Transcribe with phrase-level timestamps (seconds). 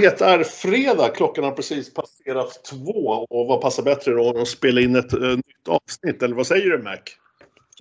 [0.00, 4.48] Det är fredag, klockan har precis passerat två och vad passar bättre då än att
[4.48, 6.96] spela in ett uh, nytt avsnitt eller vad säger du Mac?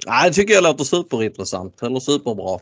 [0.07, 2.59] Nej, det tycker jag låter superintressant eller superbra.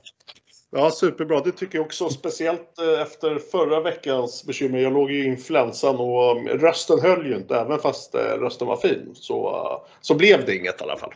[0.72, 1.42] Ja, superbra.
[1.42, 2.10] Det tycker jag också.
[2.10, 4.80] Speciellt uh, efter förra veckans bekymmer.
[4.80, 9.12] Jag låg i influensan och um, rösten höll ju inte även fast rösten var fin.
[9.14, 9.66] Så,
[10.02, 11.14] så blev det inget i alla fall.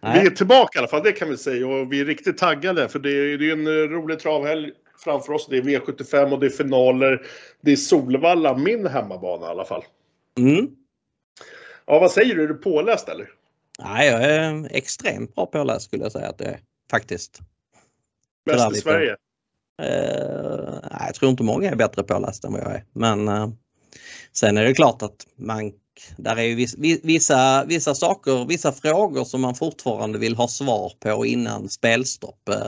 [0.00, 1.66] vi är tillbaka i alla fall, det kan vi säga.
[1.66, 5.46] Och vi är riktigt taggade för det är, det är en rolig travhelg framför oss.
[5.50, 7.26] Det är V75 och det är finaler.
[7.60, 9.84] Det är Solvalla, min hemmabana i alla fall.
[10.38, 10.68] Mm.
[11.86, 12.42] Ja, vad säger du?
[12.42, 13.28] Är du påläst eller?
[13.78, 17.40] Nej, jag är extremt bra påläst skulle jag säga att det är faktiskt.
[18.46, 19.16] Bäst i Sverige?
[19.82, 22.84] Uh, jag tror inte många är bättre pålästa än vad jag är.
[22.92, 23.48] Men uh,
[24.32, 25.72] sen är det klart att man,
[26.16, 30.92] där är ju vissa, vissa, vissa saker, vissa frågor som man fortfarande vill ha svar
[31.00, 32.48] på innan spelstopp.
[32.50, 32.66] Uh,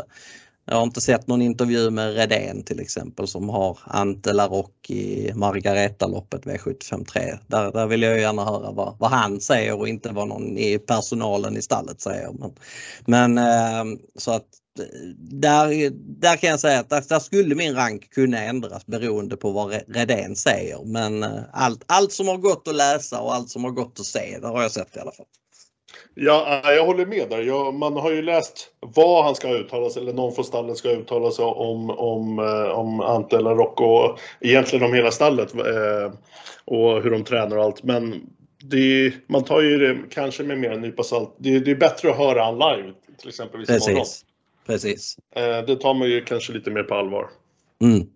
[0.68, 5.32] jag har inte sett någon intervju med Redén till exempel som har Ante Larocque i
[5.34, 7.38] Margareta-loppet V753.
[7.46, 10.78] Där, där vill jag gärna höra vad, vad han säger och inte vad någon i
[10.78, 12.32] personalen i stallet säger.
[12.32, 12.54] Men,
[13.06, 14.46] men eh, så att
[14.78, 14.84] eh,
[15.18, 19.50] där, där kan jag säga att där, där, skulle min rank kunna ändras beroende på
[19.50, 20.84] vad Redén säger.
[20.84, 24.06] Men eh, allt, allt som har gått att läsa och allt som har gått att
[24.06, 25.26] se, det har jag sett i alla fall.
[26.14, 27.42] Ja, jag håller med där.
[27.42, 30.90] Jag, man har ju läst vad han ska uttala sig, eller någon från stallet ska
[30.90, 34.16] uttala sig om, om, eh, om Ante eller Rocco.
[34.40, 36.12] Egentligen om hela stallet eh,
[36.64, 37.82] och hur de tränar och allt.
[37.82, 38.30] Men
[38.62, 41.34] det, man tar ju det kanske med mer en nypa salt.
[41.38, 43.88] Det, det är bättre att höra han live, till exempel Precis.
[43.88, 44.06] Morgon.
[44.66, 45.16] Precis.
[45.34, 47.30] Eh, det tar man ju kanske lite mer på allvar.
[47.82, 48.06] Mm.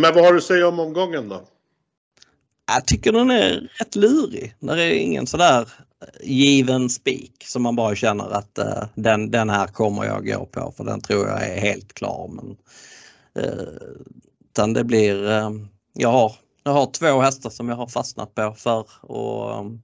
[0.00, 1.40] Men vad har du att säga om omgången då?
[2.74, 4.54] Jag tycker den är rätt lurig.
[4.60, 5.68] Det är ingen sådär
[6.20, 10.72] given spik som man bara känner att uh, den, den här kommer jag gå på
[10.76, 12.30] för den tror jag är helt klar.
[12.32, 12.56] Men,
[13.44, 13.68] uh,
[14.50, 15.50] utan det blir, uh,
[15.92, 16.32] jag, har,
[16.64, 19.82] jag har två hästar som jag har fastnat på för och um,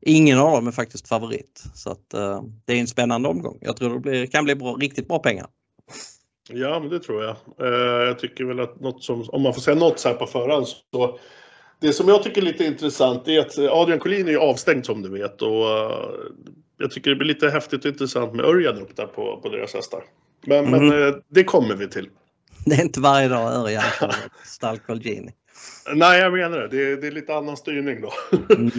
[0.00, 1.64] ingen av dem är faktiskt favorit.
[1.74, 3.58] Så att, uh, det är en spännande omgång.
[3.60, 5.46] Jag tror det blir, kan bli bra, riktigt bra pengar.
[6.48, 7.36] Ja, men det tror jag.
[7.60, 10.26] Uh, jag tycker väl att något som, om man får säga något så här på
[10.26, 11.18] förhand så
[11.80, 15.08] det som jag tycker är lite intressant är att Adrian Collin är avstängd som du
[15.08, 16.10] vet och uh,
[16.78, 19.74] jag tycker det blir lite häftigt och intressant med Örjan upp där på, på deras
[19.74, 20.04] hästar.
[20.46, 20.88] Men, mm.
[20.88, 22.08] men uh, det kommer vi till.
[22.66, 24.14] Det är inte varje dag Örjan får
[24.44, 25.32] stall Colgjini.
[25.94, 26.68] Nej, jag menar det.
[26.68, 26.96] det.
[26.96, 28.12] Det är lite annan styrning då.
[28.54, 28.70] Mm.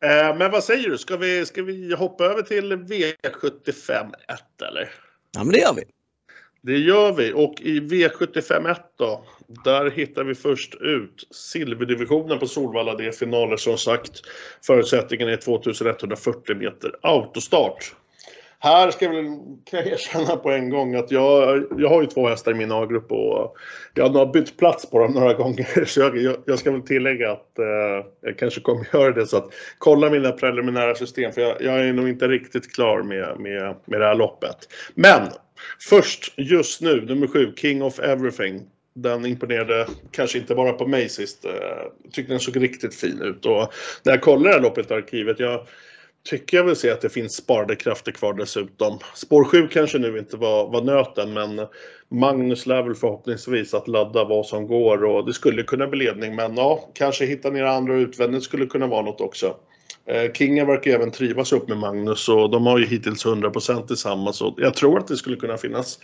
[0.38, 0.98] men vad säger du?
[0.98, 4.90] Ska vi, ska vi hoppa över till V75 1 eller?
[5.34, 5.82] Ja, men det gör vi.
[6.62, 9.24] Det gör vi och i V75 då,
[9.64, 12.94] där hittar vi först ut silverdivisionen på Solvalla.
[12.94, 14.20] Det är finaler som sagt.
[14.66, 17.94] Förutsättningen är 2140 meter autostart.
[18.62, 19.24] Här ska jag, väl,
[19.64, 22.72] kan jag erkänna på en gång att jag, jag har ju två hästar i min
[22.72, 23.56] A-grupp och
[23.94, 25.84] jag har bytt plats på dem några gånger.
[25.86, 29.52] Så jag, jag, ska väl tillägga att eh, jag kanske kommer göra det så att
[29.78, 34.00] kolla mina preliminära system för jag, jag är nog inte riktigt klar med, med, med
[34.00, 34.56] det här loppet.
[34.94, 35.22] Men
[35.80, 38.62] Först, just nu, nummer sju, King of Everything.
[38.94, 41.44] Den imponerade kanske inte bara på mig sist.
[41.44, 43.46] Jag tyckte den såg riktigt fin ut.
[43.46, 43.72] Och
[44.04, 45.66] när jag kollade det här loppet i arkivet, jag
[46.24, 48.98] tycker jag vill se att det finns sparade krafter kvar dessutom.
[49.14, 51.66] Spår 7 kanske nu inte var, var nöten, men
[52.08, 56.36] Magnus lär väl förhoppningsvis att ladda vad som går och det skulle kunna bli ledning,
[56.36, 59.56] men ja, kanske hitta ner andra utvändigt skulle kunna vara något också.
[60.06, 64.36] Eh, Kingen verkar även trivas upp med Magnus och de har ju hittills 100% tillsammans.
[64.36, 65.98] Så jag tror att det skulle kunna finnas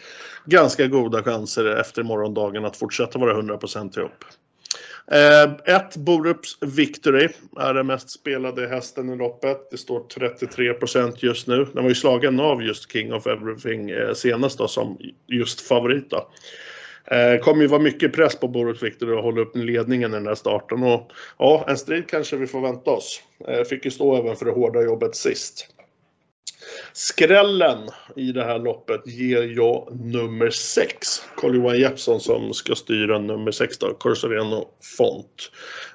[0.45, 4.25] ganska goda chanser efter morgondagen att fortsätta vara 100% ihop.
[5.11, 7.29] Eh, ett Borups Victory
[7.59, 9.71] är den mest spelade hästen i loppet.
[9.71, 11.67] Det står 33% just nu.
[11.73, 16.11] Den var ju slagen av just King of Everything eh, senast då som just favorit.
[16.11, 16.29] Då.
[17.11, 20.27] Eh, kommer ju vara mycket press på Borups Victory att hålla upp ledningen i den
[20.27, 20.83] här starten.
[20.83, 23.23] Och ja, en strid kanske vi får vänta oss.
[23.49, 25.76] Eh, fick ju stå även för det hårda jobbet sist.
[26.93, 27.79] Skrällen
[28.17, 31.23] i det här loppet ger jag nummer 6.
[31.37, 35.51] Carl-Johan Jeppsson som ska styra nummer 6 då, Corsoreno Font.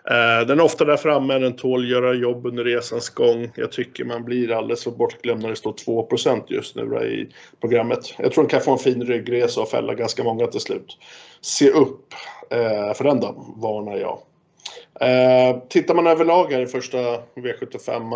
[0.09, 3.51] Eh, den är ofta där framme, den tål göra jobb under resans gång.
[3.56, 8.13] Jag tycker man blir alldeles för bortglömd när det står 2% just nu i programmet.
[8.18, 10.98] Jag tror den kan få en fin ryggresa och fälla ganska många till slut.
[11.42, 12.13] Se upp
[12.50, 14.19] eh, för den då, varnar jag.
[15.02, 16.98] Eh, tittar man överlag här i första
[17.36, 18.13] V75,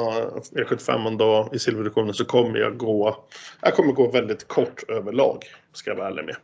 [0.51, 3.25] V75 då, i silverdivisionen så kommer jag gå,
[3.61, 5.43] jag kommer gå väldigt kort överlag,
[5.73, 6.35] ska jag vara ärlig med.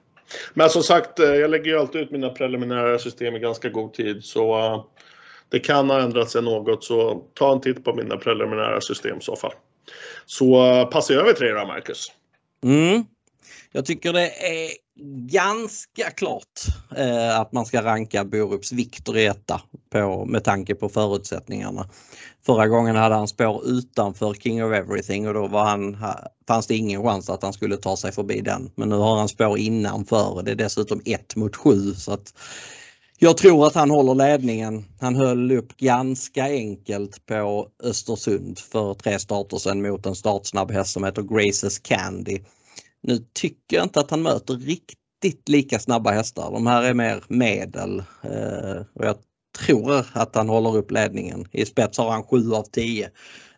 [0.54, 3.94] Men som sagt, eh, jag lägger ju alltid ut mina preliminära system i ganska god
[3.94, 4.84] tid så eh,
[5.50, 9.22] det kan ha ändrat sig något så ta en titt på mina preliminära system i
[9.22, 9.54] så fall.
[10.26, 12.08] Så eh, passar jag över till dig då, Marcus.
[12.64, 13.06] Mm.
[13.72, 14.72] Jag tycker det är
[15.30, 16.62] ganska klart
[16.98, 21.90] eh, att man ska ranka Borups Viktor i etta på, med tanke på förutsättningarna.
[22.46, 25.98] Förra gången hade han spår utanför King of Everything och då var han,
[26.48, 28.72] fanns det ingen chans att han skulle ta sig förbi den.
[28.76, 32.34] Men nu har han spår innanför och det är dessutom 1 mot 7 så att
[33.24, 34.86] jag tror att han håller ledningen.
[35.00, 40.94] Han höll upp ganska enkelt på Östersund för tre starter sedan mot en startsnabb häst
[40.94, 42.40] som heter Graces Candy.
[43.04, 46.52] Nu tycker jag inte att han möter riktigt lika snabba hästar.
[46.52, 49.16] De här är mer medel eh, och jag
[49.60, 51.48] tror att han håller upp ledningen.
[51.52, 53.10] I spets har han 7 av 10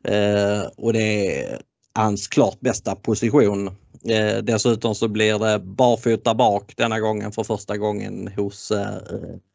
[0.04, 1.62] eh, och det är
[1.96, 3.68] hans klart bästa position.
[4.10, 8.98] Eh, dessutom så blir det barfota bak denna gången för första gången hos eh,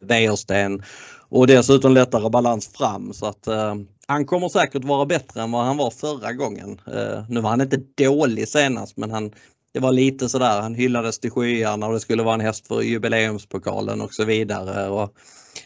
[0.00, 0.82] Wäjersten
[1.28, 3.74] och dessutom lättare balans fram så att eh,
[4.06, 6.80] han kommer säkert vara bättre än vad han var förra gången.
[6.86, 9.32] Eh, nu var han inte dålig senast men han
[9.78, 12.82] det var lite sådär, han hyllades till skyarna och det skulle vara en häst för
[12.82, 14.88] jubileumspokalen och så vidare.
[14.88, 15.14] Och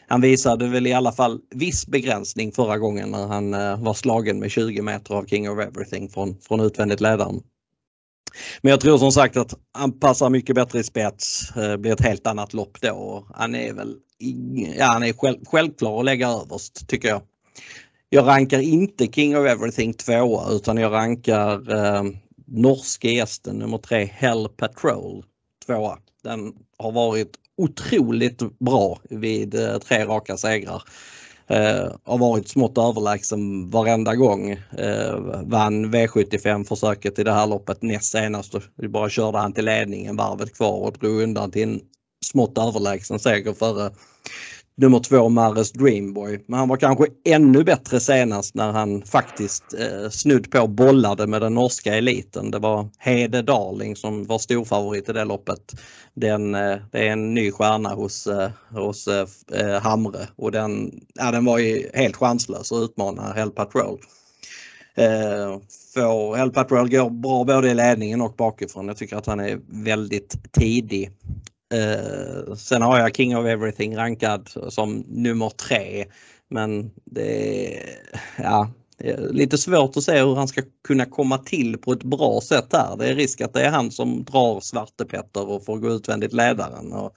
[0.08, 4.38] han visade väl i alla fall viss begränsning förra gången när han eh, var slagen
[4.38, 7.42] med 20 meter av King of Everything från, från utvändigt ledaren.
[8.60, 12.04] Men jag tror som sagt att han passar mycket bättre i spets, eh, blir ett
[12.04, 13.26] helt annat lopp då.
[13.34, 13.96] Han är väl
[14.78, 17.22] ja, han är själv, självklar att lägga överst tycker jag.
[18.08, 22.02] Jag rankar inte King of Everything tvåa utan jag rankar eh,
[22.52, 25.24] norske gästen nummer tre Hell Patrol
[25.66, 25.98] tvåa.
[26.22, 30.82] Den har varit otroligt bra vid eh, tre raka segrar.
[31.46, 34.50] Eh, har varit smått överlägsen varenda gång.
[34.78, 38.54] Eh, vann V75 försöket i det här loppet näst senast.
[38.76, 41.80] Vi bara körde han till ledningen varvet kvar och drog undan till en
[42.24, 43.90] smått överlägsen seger före
[44.76, 46.44] nummer två Mares Dreamboy.
[46.46, 51.42] Men han var kanske ännu bättre senast när han faktiskt eh, snudd på bollade med
[51.42, 52.50] den norska eliten.
[52.50, 55.72] Det var Hede Darling som var storfavorit i det loppet.
[56.14, 61.00] Den, eh, det är en ny stjärna hos, eh, hos eh, eh Hamre och den,
[61.14, 63.98] ja, den var ju helt chanslös att utmana Hell Patrol.
[64.94, 65.58] Eh,
[65.94, 68.88] för Hell Patrol går bra både i ledningen och bakifrån.
[68.88, 71.10] Jag tycker att han är väldigt tidig.
[71.72, 76.04] Eh, sen har jag King of Everything rankad som nummer tre.
[76.50, 77.98] Men det är,
[78.36, 82.02] ja, det är lite svårt att se hur han ska kunna komma till på ett
[82.02, 82.96] bra sätt här.
[82.96, 86.92] Det är risk att det är han som drar Svartepetter och får gå utvändigt ledaren.
[86.92, 87.12] Och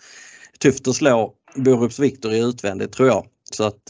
[0.60, 3.26] tufft att slå Borups Viktor i utvändigt tror jag.
[3.52, 3.90] Så att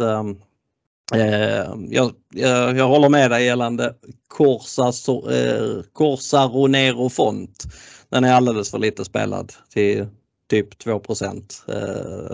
[1.14, 3.96] Eh, jag, jag, jag, håller med dig gällande
[4.28, 4.88] Corsa,
[5.32, 7.64] eh, Corsa Ronero Font.
[8.10, 10.08] Den är alldeles för lite spelad till
[10.50, 11.78] typ 2 eh,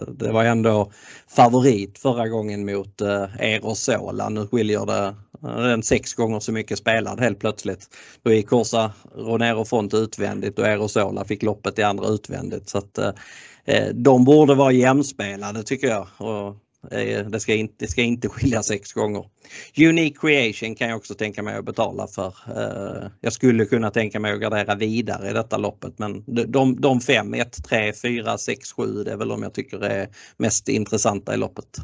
[0.08, 0.92] Det var ändå
[1.28, 4.30] favorit förra gången mot eh, Erosola.
[4.30, 7.88] Nu skiljer det eh, den sex gånger så mycket spelad helt plötsligt.
[8.24, 12.70] Då gick Corsa Ronero Font utvändigt och Erosola fick loppet i andra utvändigt.
[12.70, 16.08] Så att, eh, de borde vara jämspelade tycker jag.
[16.18, 16.56] Och
[16.92, 19.26] Eh, det ska, inte, det ska inte skilja sex gånger.
[19.78, 22.34] Unique Creation kan jag också tänka mig att betala för.
[22.48, 27.02] Eh, jag skulle kunna tänka mig att gardera vidare i detta loppet men de, de
[27.02, 31.34] fem, 1, 3, 4, 6, 7 det är väl de jag tycker är mest intressanta
[31.34, 31.78] i loppet.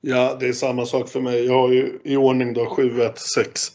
[0.00, 1.44] Ja, det är samma sak för mig.
[1.44, 3.72] Jag har ju i ordning då 7, 1, 6,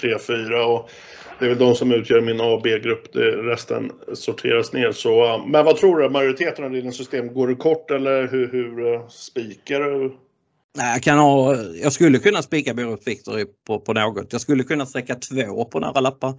[0.00, 0.90] 3, 4 och
[1.38, 3.16] det är väl de som utgör min A och B-grupp.
[3.44, 4.92] Resten sorteras ner.
[4.92, 6.08] Så, men vad tror du?
[6.08, 10.16] Majoriteten av dina system, går du kort eller hur, hur uh, spikar du?
[10.76, 14.32] Nej, jag, kan ha, jag skulle kunna spika Borup Victory på, på något.
[14.32, 16.34] Jag skulle kunna sträcka två på några lappar.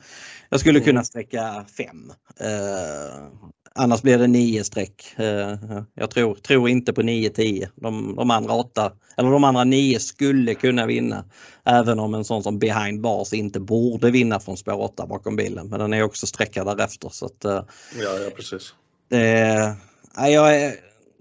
[0.49, 0.85] Jag skulle mm.
[0.85, 2.11] kunna sträcka fem.
[2.41, 5.15] Uh, annars blir det nio streck.
[5.19, 7.67] Uh, jag tror, tror inte på 9-10.
[7.75, 11.25] De, de andra åtta, eller de andra nio skulle kunna vinna.
[11.65, 15.69] Även om en sån som behind bars inte borde vinna från spår 8 bakom bilen.
[15.69, 17.09] Men den är också sträckad därefter.
[17.09, 18.73] Så att, uh, ja, ja, precis.
[19.09, 19.75] Det,
[20.17, 20.73] jag,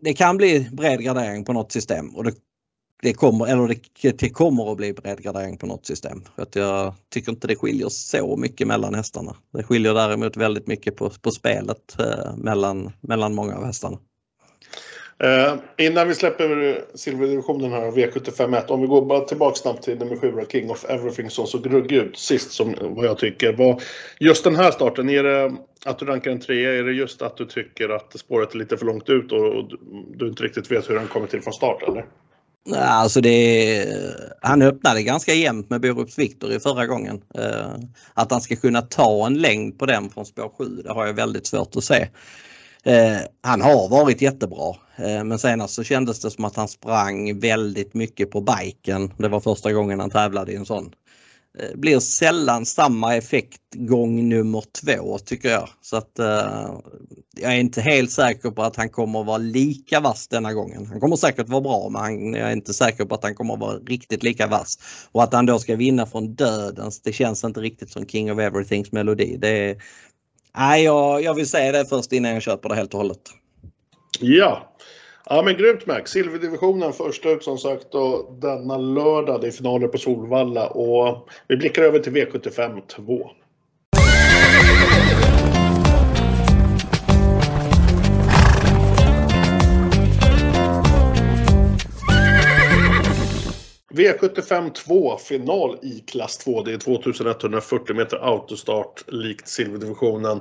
[0.02, 2.34] det kan bli bred gradering på något system och det
[3.02, 6.22] det kommer, eller det, det kommer att bli bredgradering på något system.
[6.36, 9.36] För att jag tycker inte det skiljer så mycket mellan hästarna.
[9.52, 13.98] Det skiljer däremot väldigt mycket på, på spelet eh, mellan, mellan många av hästarna.
[15.22, 20.16] Eh, innan vi släpper silverdivisionen här, V751, om vi går bara tillbaka snabbt till nummer
[20.16, 23.52] 7, King of Everything som såg ruggig ut sist som vad jag tycker.
[23.52, 23.82] Var
[24.20, 27.36] just den här starten, är det att du rankar en trea, är det just att
[27.36, 29.70] du tycker att spåret är lite för långt ut och, och
[30.16, 32.04] du inte riktigt vet hur den kommer till från start eller?
[32.76, 33.86] Alltså det,
[34.42, 37.22] han öppnade ganska jämnt med Borups Victor i förra gången.
[37.34, 37.74] Eh,
[38.14, 41.14] att han ska kunna ta en längd på den från spår 7 det har jag
[41.14, 42.08] väldigt svårt att se.
[42.84, 47.40] Eh, han har varit jättebra eh, men senast så kändes det som att han sprang
[47.40, 49.12] väldigt mycket på biken.
[49.18, 50.92] Det var första gången han tävlade i en sån.
[51.58, 55.68] Eh, blir sällan samma effekt gång nummer två tycker jag.
[55.80, 56.78] Så att eh,
[57.36, 60.86] jag är inte helt säker på att han kommer att vara lika vass denna gången.
[60.86, 63.54] Han kommer säkert vara bra men han, jag är inte säker på att han kommer
[63.54, 64.78] att vara riktigt lika vass.
[65.12, 68.38] Och att han då ska vinna från dödens, det känns inte riktigt som King of
[68.38, 69.36] Everythings melodi.
[69.36, 69.78] Det,
[70.56, 73.22] nej, jag, jag vill säga det först innan jag köper det helt och hållet.
[74.20, 74.74] Ja,
[75.32, 76.10] Ja men grymt Max.
[76.10, 79.40] Silverdivisionen först ut som sagt och denna lördag.
[79.40, 83.30] Det är finaler på Solvalla och vi blickar över till V75 2.
[93.90, 96.62] V75 2 final i klass 2.
[96.62, 100.38] Det är 2140 meter autostart likt silverdivisionen.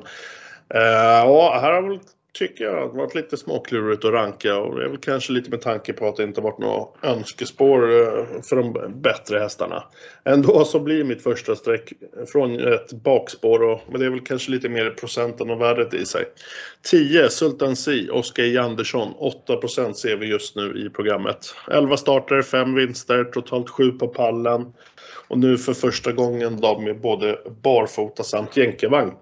[0.76, 2.00] Uh, ja, här har väl
[2.34, 5.62] tycker jag har varit lite småklurigt att ranka och det är väl kanske lite med
[5.62, 9.84] tanke på att det inte varit några önskespår eh, för de bättre hästarna.
[10.26, 11.94] Ändå så blir mitt första streck
[12.32, 16.06] från ett bakspår och men det är väl kanske lite mer procenten och värdet i
[16.06, 16.26] sig.
[16.92, 19.14] 10 Sultan Si, Oskar J Andersson,
[19.48, 21.56] 8% ser vi just nu i programmet.
[21.72, 24.74] 11 starter, 5 vinster, totalt 7 på pallen.
[25.30, 29.14] Och nu för första gången då med både barfota samt jänkarvagn.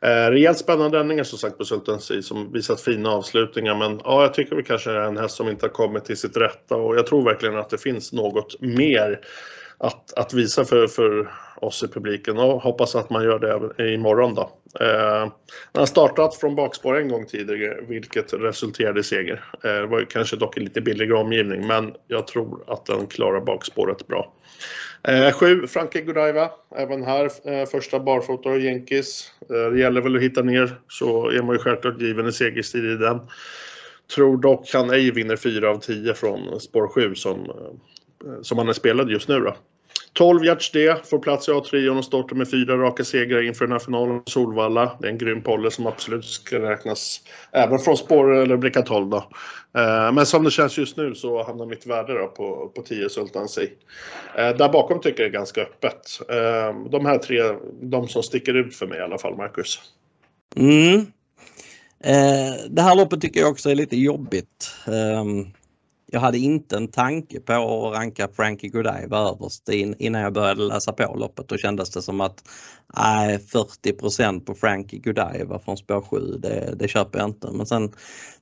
[0.00, 4.22] Eh, rejält spännande ändringar som sagt på Sultan Sea som visat fina avslutningar men ja,
[4.22, 6.96] jag tycker vi kanske är en häst som inte har kommit till sitt rätta och
[6.96, 9.20] jag tror verkligen att det finns något mer
[9.78, 13.38] att, att visa för, för oss i publiken och hoppas att man gör
[13.76, 14.50] det imorgon då.
[14.80, 15.20] Eh,
[15.72, 19.44] han har startat från bakspår en gång tidigare vilket resulterade i seger.
[19.64, 23.06] Eh, det var ju kanske dock en lite billigare omgivning men jag tror att den
[23.06, 24.32] klarar bakspåret bra.
[25.08, 26.50] Eh, sju, Frankie Godiva.
[26.76, 29.32] Även här eh, första barfota och jänkis.
[29.50, 32.84] Eh, det gäller väl att hitta ner så är man ju självklart given en segerstid
[32.84, 33.20] i den.
[34.14, 38.68] Tror dock han ej vinner 4 av 10 från spår 7 som, eh, som han
[38.68, 39.56] är spelad just nu då.
[40.14, 43.72] 12 yards D får plats i A-trion och startar med fyra raka segrar inför den
[43.72, 44.96] här finalen på Solvalla.
[45.00, 47.20] Det är en grym polle som absolut ska räknas
[47.52, 49.16] även från spår eller bricka 12 då.
[49.78, 53.08] Eh, men som det känns just nu så hamnar mitt värde då på, på 10
[53.08, 53.68] Sultan C.
[54.38, 56.20] Eh, där bakom tycker jag det är ganska öppet.
[56.28, 57.42] Eh, de här tre,
[57.82, 59.78] de som sticker ut för mig i alla fall, Marcus.
[60.56, 61.06] Mm.
[62.68, 64.74] Det här loppet tycker jag också är lite jobbigt.
[64.86, 65.46] Ehm,
[66.06, 69.68] jag hade inte en tanke på att ranka Frankie Godiva överst
[69.98, 71.48] innan jag började läsa på loppet.
[71.48, 72.44] Då kändes det som att
[72.96, 77.50] nej, 40% på Frankie Godiva från spår 7, det, det köper jag inte.
[77.52, 77.92] Men sen,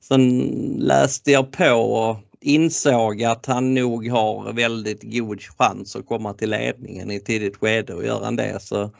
[0.01, 0.39] sen
[0.79, 6.49] läste jag på och insåg att han nog har väldigt god chans att komma till
[6.49, 8.91] ledningen i tidigt skede och gör han det så,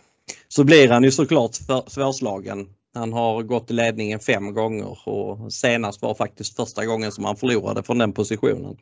[0.48, 1.56] så blir han ju såklart
[1.88, 7.26] svårslagen han har gått i ledningen fem gånger och senast var faktiskt första gången som
[7.26, 8.78] han förlorade från den positionen.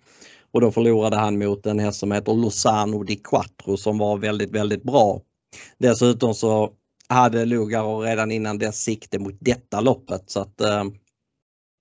[0.52, 4.52] Och då förlorade han mot en häst som heter Lozano di Quattro som var väldigt,
[4.52, 5.22] väldigt bra.
[5.78, 6.72] Dessutom så
[7.10, 10.84] hade Lugaro redan innan dess sikte mot detta loppet så att eh,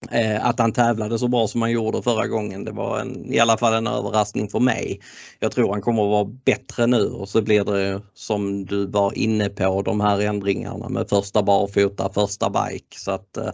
[0.09, 3.38] Eh, att han tävlade så bra som han gjorde förra gången, det var en, i
[3.38, 5.00] alla fall en överraskning för mig.
[5.38, 9.19] Jag tror han kommer att vara bättre nu och så blir det som du var
[9.19, 12.99] inne på de här ändringarna med första barfota, första bike.
[12.99, 13.50] Så att eh,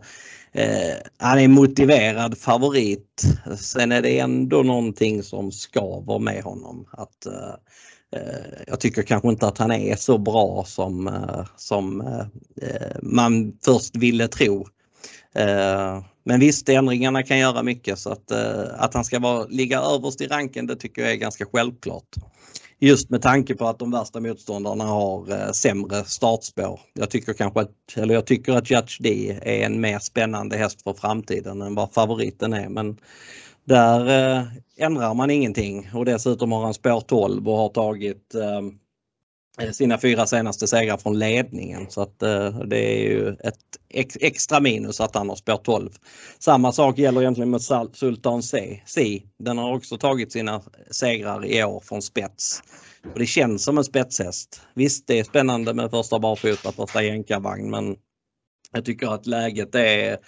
[0.53, 3.23] eh han är motiverad favorit.
[3.59, 6.88] Sen är det ändå någonting som ska vara med honom.
[6.91, 11.11] Att, eh, eh jag tycker kanske inte att han är så bra som,
[11.57, 12.03] som
[13.03, 14.67] man först ville tro.
[16.28, 20.21] Men visst, ändringarna kan göra mycket så att, eh, att han ska vara, ligga överst
[20.21, 22.09] i ranken det tycker jag är ganska självklart.
[22.78, 26.80] Just med tanke på att de värsta motståndarna har eh, sämre startspår.
[26.95, 30.83] Jag tycker kanske att, eller jag tycker att Judge D är en mer spännande häst
[30.83, 32.97] för framtiden än vad favoriten är men
[33.64, 34.45] där eh,
[34.76, 38.62] ändrar man ingenting och dessutom har han spår 12 och har tagit eh,
[39.61, 43.57] Eh, sina fyra senaste segrar från ledningen så att eh, det är ju ett
[43.89, 45.91] ex, extra minus att han har spår 12.
[46.39, 48.83] Samma sak gäller egentligen med Sultan C.
[48.87, 49.23] C.
[49.39, 52.63] Den har också tagit sina segrar i år från spets.
[53.13, 54.61] Och det känns som en spetshäst.
[54.75, 57.97] Visst, det är spännande med första barfota, första jänkarvagn men
[58.73, 60.19] jag tycker att läget är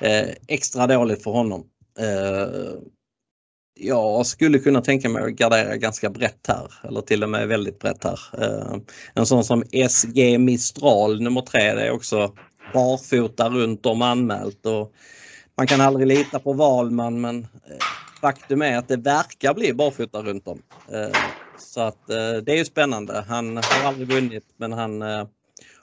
[0.00, 1.66] eh, extra dåligt för honom.
[1.98, 2.80] Eh,
[3.74, 7.78] jag skulle kunna tänka mig att gardera ganska brett här eller till och med väldigt
[7.78, 8.20] brett här.
[8.38, 8.76] Eh,
[9.14, 12.32] en sån som SG Mistral nummer tre, det är också
[12.72, 14.92] barfota runt om anmält och
[15.56, 17.76] man kan aldrig lita på Valman men eh,
[18.20, 20.62] faktum är att det verkar bli barfota runt om.
[20.92, 21.18] Eh,
[21.58, 23.24] så att det är ju spännande.
[23.28, 25.02] Han har aldrig vunnit men han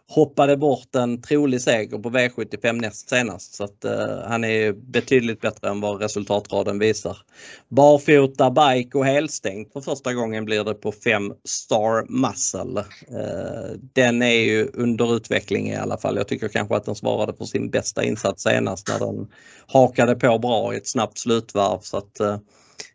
[0.09, 3.53] hoppade bort en trolig seger på V75 näst senast.
[3.53, 7.17] Så att eh, han är betydligt bättre än vad resultatraden visar.
[7.67, 12.79] Barfota, bike och helstängt för första gången blir det på 5 Star Muscle.
[13.07, 16.17] Eh, den är ju under utveckling i alla fall.
[16.17, 19.27] Jag tycker kanske att den svarade på sin bästa insats senast när den
[19.67, 21.79] hakade på bra i ett snabbt slutvarv.
[21.81, 22.37] Så att, eh,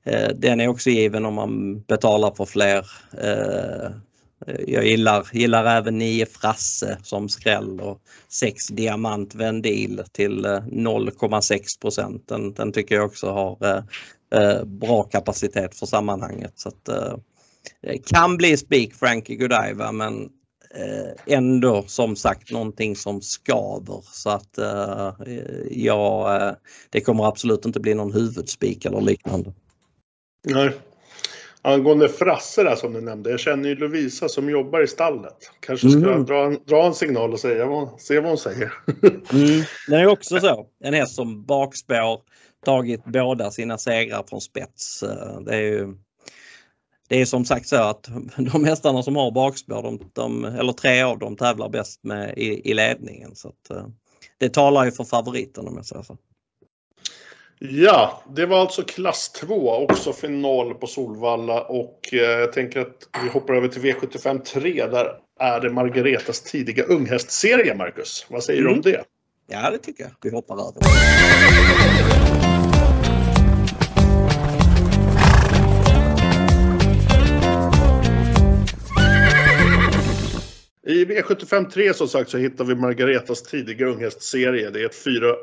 [0.04, 2.86] eh den är också given om man betalar för fler
[3.22, 3.90] eh,
[4.66, 11.80] jag gillar, gillar även 9 Frasse som skräll och 6 Diamant Vendil till eh, 0,6
[11.80, 12.28] procent.
[12.28, 13.82] Den, den, tycker jag också har eh,
[14.40, 16.52] eh bra kapacitet för sammanhanget.
[16.54, 17.14] Så att, eh,
[17.82, 20.28] eh kan bli spik Frankie Godiva men
[20.74, 24.58] eh, ändå som sagt någonting som skaver så att
[25.70, 26.56] ja,
[26.90, 29.52] det kommer absolut inte bli någon huvudspik eller liknande.
[30.46, 30.70] Nej,
[31.66, 33.30] Angående Frasse där som du nämnde.
[33.30, 35.36] Jag känner ju Lovisa som jobbar i stallet.
[35.60, 36.24] Kanske ska mm.
[36.24, 38.72] dra, en, dra en signal och säga vad, se vad hon säger.
[39.32, 39.62] mm.
[39.88, 40.66] Det är också så.
[40.84, 42.20] En häst som bakspår
[42.64, 45.02] tagit båda sina segrar från spets.
[45.02, 45.94] Eh, det är ju
[47.08, 48.08] det är som sagt så att
[48.52, 52.70] de hästarna som har bakspår, de, de, eller tre av dem tävlar bäst med i,
[52.70, 53.34] i ledningen.
[53.34, 53.86] Så att, eh,
[54.38, 56.16] det talar ju för favoriten om jag säger så.
[57.58, 63.08] Ja, det var alltså klass 2, också final på Solvalla och eh, jag tänker att
[63.22, 64.86] vi hoppar över till V75 3.
[64.86, 68.26] Där är det Margaretas tidiga unghästserie, Marcus.
[68.28, 68.72] Vad säger mm.
[68.72, 69.04] du om det?
[69.46, 70.12] Ja, det tycker jag.
[70.22, 70.82] Vi hoppar över.
[80.86, 84.70] I V75 3 som sagt så hittar vi Margaretas tidiga unghästserie.
[84.70, 85.34] Det är ett fyra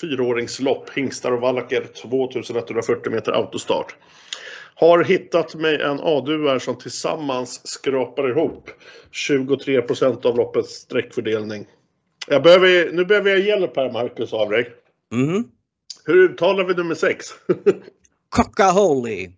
[0.00, 3.96] fyraåringslopp, hingstar och vallacker, 2140 meter autostart.
[4.74, 8.70] Har hittat mig en A-duar som tillsammans skrapar ihop
[9.12, 11.66] 23% av loppets sträckfördelning.
[12.28, 14.72] Jag behöver, nu behöver jag hjälp här Marcus av dig.
[15.12, 15.44] Mm.
[16.04, 17.26] Hur uttalar vi nummer 6?
[18.28, 19.30] Cockaholi.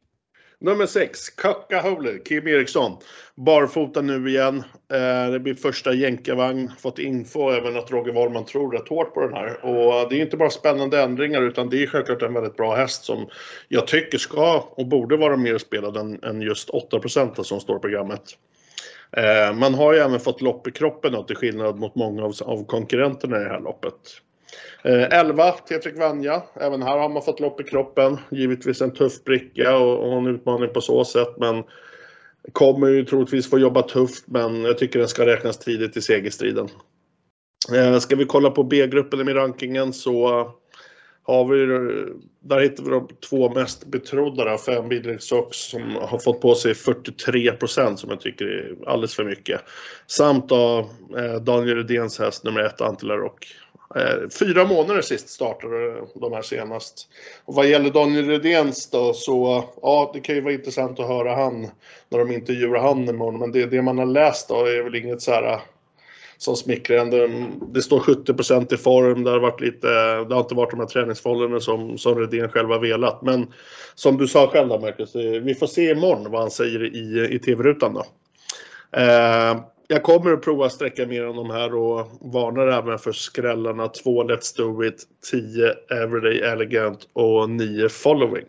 [0.60, 2.96] Nummer 6, Kakahole, Kim Eriksson.
[3.34, 4.64] Barfota nu igen.
[4.92, 6.70] Eh, det blir första jänkarvagn.
[6.78, 9.64] Fått info även att Roger Wahlman tror rätt hårt på den här.
[9.64, 13.04] Och det är inte bara spännande ändringar utan det är självklart en väldigt bra häst
[13.04, 13.28] som
[13.68, 17.80] jag tycker ska och borde vara mer spelad än, än just 8% som står i
[17.80, 18.22] programmet.
[19.16, 22.66] Eh, man har ju även fått lopp i kroppen då, till skillnad mot många av
[22.66, 23.94] konkurrenterna i det här loppet.
[24.84, 26.42] Eh, 11, Tefrik Vanja.
[26.60, 28.18] Även här har man fått lopp i kroppen.
[28.30, 31.34] Givetvis en tuff bricka och, en utmaning på så sätt.
[31.36, 31.64] Men
[32.52, 36.68] kommer ju troligtvis få jobba tufft men jag tycker den ska räknas tidigt i segerstriden.
[37.74, 40.48] Eh, ska vi kolla på B-gruppen i rankingen så
[41.28, 41.66] har vi,
[42.40, 47.96] där hittar vi de två mest betrodda, fem Sox som har fått på sig 43%
[47.96, 49.60] som jag tycker är alldeles för mycket.
[50.06, 50.78] Samt då
[51.18, 53.46] eh, Daniel Rydéns häst nummer ett, Antilarock.
[53.96, 57.08] Eh, fyra månader sist startade de här senast.
[57.44, 61.34] Och vad gäller Daniel Rydéns då så, ja det kan ju vara intressant att höra
[61.34, 61.70] han
[62.08, 63.40] när de intervjuar han imorgon.
[63.40, 65.60] Men det, det man har läst då är väl inget så här eh,
[66.38, 67.46] som smickrande.
[67.72, 69.24] Det står 70% i form.
[69.24, 69.88] Det har, varit lite,
[70.24, 73.22] det har inte varit de här träningsförhållandena som, som Redén själv har velat.
[73.22, 73.52] Men
[73.94, 77.28] som du sa själv då Marcus, eh, vi får se imorgon vad han säger i,
[77.34, 78.04] i TV-rutan då.
[79.00, 79.56] Eh,
[79.88, 83.88] jag kommer att prova att sträcka mer än de här och varnar även för skrällarna
[83.88, 88.46] 2 Let's Do It, 10 Everyday Elegant och 9 Following.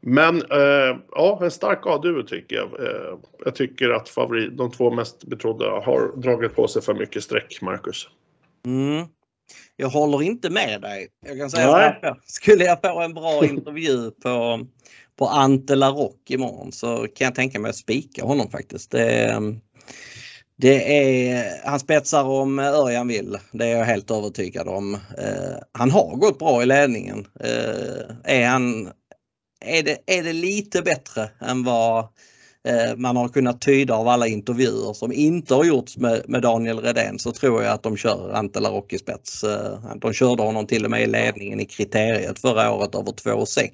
[0.00, 2.86] Men eh, ja, en stark A-duo tycker jag.
[2.86, 7.22] Eh, jag tycker att favorit, de två mest betrodda har dragit på sig för mycket
[7.22, 8.08] streck, Marcus.
[8.66, 9.06] Mm.
[9.76, 11.08] Jag håller inte med dig.
[11.26, 12.14] Jag kan säga Nej.
[12.24, 14.66] skulle jag få en bra intervju på,
[15.18, 18.90] på Ante Larock imorgon så kan jag tänka mig att spika honom faktiskt.
[18.90, 19.40] Det,
[20.56, 24.94] det är, han spetsar om Örjan vill, det är jag helt övertygad om.
[24.94, 27.26] Eh, han har gått bra i ledningen.
[27.40, 28.90] Eh, är, han,
[29.60, 32.08] är, det, är det lite bättre än vad
[32.66, 36.78] Eh, man har kunnat tyda av alla intervjuer som inte har gjorts med, med Daniel
[36.78, 39.44] Redén så tror jag att de kör Ante Larock i spets.
[39.44, 43.70] Eh, de körde honom till och med i ledningen i kriteriet förra året över 2,6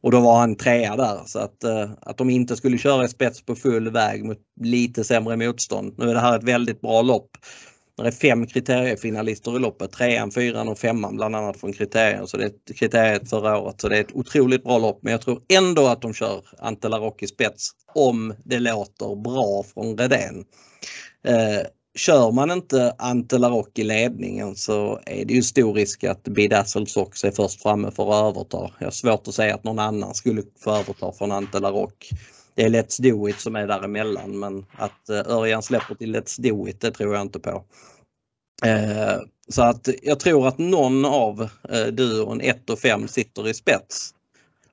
[0.00, 3.08] och då var han trea där så att, eh, att de inte skulle köra i
[3.08, 5.94] spets på full väg mot lite sämre motstånd.
[5.98, 7.30] Nu är det här ett väldigt bra lopp.
[8.02, 12.26] Det är fem kriteriefinalister i loppet, trean, fyran och femman bland annat från kriterien.
[12.26, 13.80] Så det är kriteriet förra året.
[13.80, 14.98] Så det är ett otroligt bra lopp.
[15.02, 19.98] Men jag tror ändå att de kör Ante i spets om det låter bra från
[19.98, 20.44] Redén.
[21.24, 21.66] Eh,
[21.98, 26.92] kör man inte Ante Larock i ledningen så är det ju stor risk att Bidazzles
[26.92, 28.70] Sox är först framme för att överta.
[28.78, 32.10] Jag har svårt att säga att någon annan skulle få överta från Ante Larock.
[32.58, 36.40] Det är Let's Do It som är däremellan men att eh, Örjan släpper till Let's
[36.40, 37.64] Do It det tror jag inte på.
[38.64, 39.16] Eh,
[39.48, 44.14] så att jag tror att någon av eh, duon 1 och 5 sitter i spets.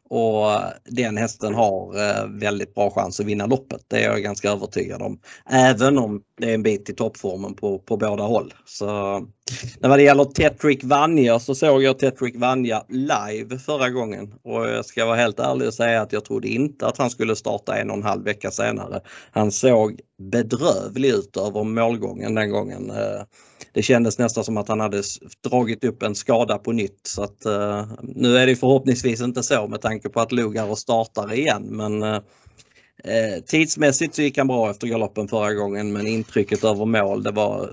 [0.09, 3.81] Och den hästen har eh, väldigt bra chans att vinna loppet.
[3.87, 5.19] Det är jag ganska övertygad om.
[5.49, 8.53] Även om det är en bit i toppformen på, på båda håll.
[8.65, 9.21] Så,
[9.79, 14.33] när det gäller Tetrick Vanja så såg jag Tetrick Vanja live förra gången.
[14.43, 17.35] Och jag ska vara helt ärlig och säga att jag trodde inte att han skulle
[17.35, 19.01] starta en och en halv vecka senare.
[19.31, 22.89] Han såg bedrövlig ut över målgången den gången.
[22.89, 23.21] Eh,
[23.73, 25.03] det kändes nästan som att han hade
[25.49, 26.99] dragit upp en skada på nytt.
[27.03, 31.33] Så att, eh, nu är det förhoppningsvis inte så med tanke på att Lugaro startar
[31.33, 32.19] igen men eh,
[33.03, 37.31] Eh, tidsmässigt så gick han bra efter galoppen förra gången men intrycket över mål det
[37.31, 37.71] var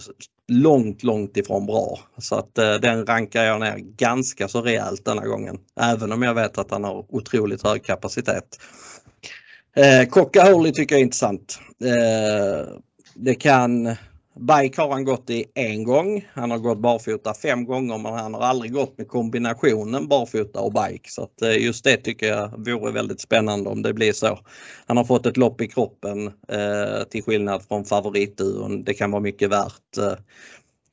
[0.48, 1.98] långt, långt ifrån bra.
[2.18, 5.58] Så att eh, den rankar jag ner ganska så rejält denna gången.
[5.80, 8.60] Även om jag vet att han har otroligt hög kapacitet.
[9.76, 11.58] Eh, Coca tycker jag är intressant.
[11.84, 12.68] Eh,
[13.14, 13.96] det kan
[14.34, 16.28] Bike har han gått i en gång.
[16.34, 20.72] Han har gått barfota fem gånger men han har aldrig gått med kombinationen barfota och
[20.72, 21.10] bike.
[21.10, 24.38] Så att eh, just det tycker jag vore väldigt spännande om det blir så.
[24.86, 28.84] Han har fått ett lopp i kroppen eh, till skillnad från favoritduon.
[28.84, 29.98] Det kan vara mycket värt.
[29.98, 30.14] Eh.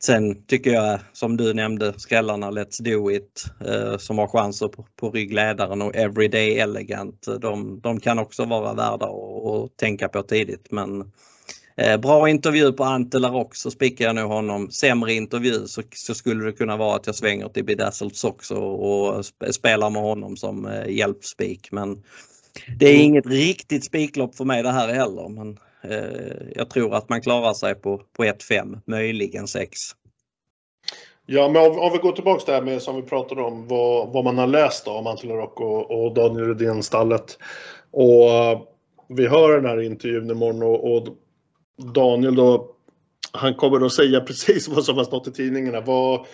[0.02, 4.86] Sen tycker jag som du nämnde skrällarna Let's Do It eh, som har chanser på,
[4.95, 7.28] på ryggledaren och Everyday Elegant.
[7.28, 11.12] Eh, de, de kan också vara värda att tänka på tidigt men
[12.01, 14.71] bra intervju på Antelar också spikar jag nog honom.
[14.71, 19.25] Sämre intervju så, så, skulle det kunna vara att jag svänger till Bedazzled Sox och,
[19.51, 21.71] spelar med honom som eh, hjälpspik.
[21.71, 22.03] Men
[22.79, 23.05] det är mm.
[23.05, 25.29] inget riktigt spiklopp för mig det här heller.
[25.29, 29.77] Men eh, jag tror att man klarar sig på, på 1-5, möjligen 6.
[31.25, 34.23] Ja, men om, om, vi går tillbaks där med som vi pratade om vad, vad
[34.23, 37.37] man har läst då, om Antelar och, och Daniel Rydén-stallet.
[37.91, 38.61] Och uh,
[39.07, 41.07] vi hör den här intervjun imorgon och, och
[41.79, 42.71] Daniel då,
[43.31, 45.81] han kommer att säga precis vad som har stått i tidningarna.
[45.81, 46.25] Vad,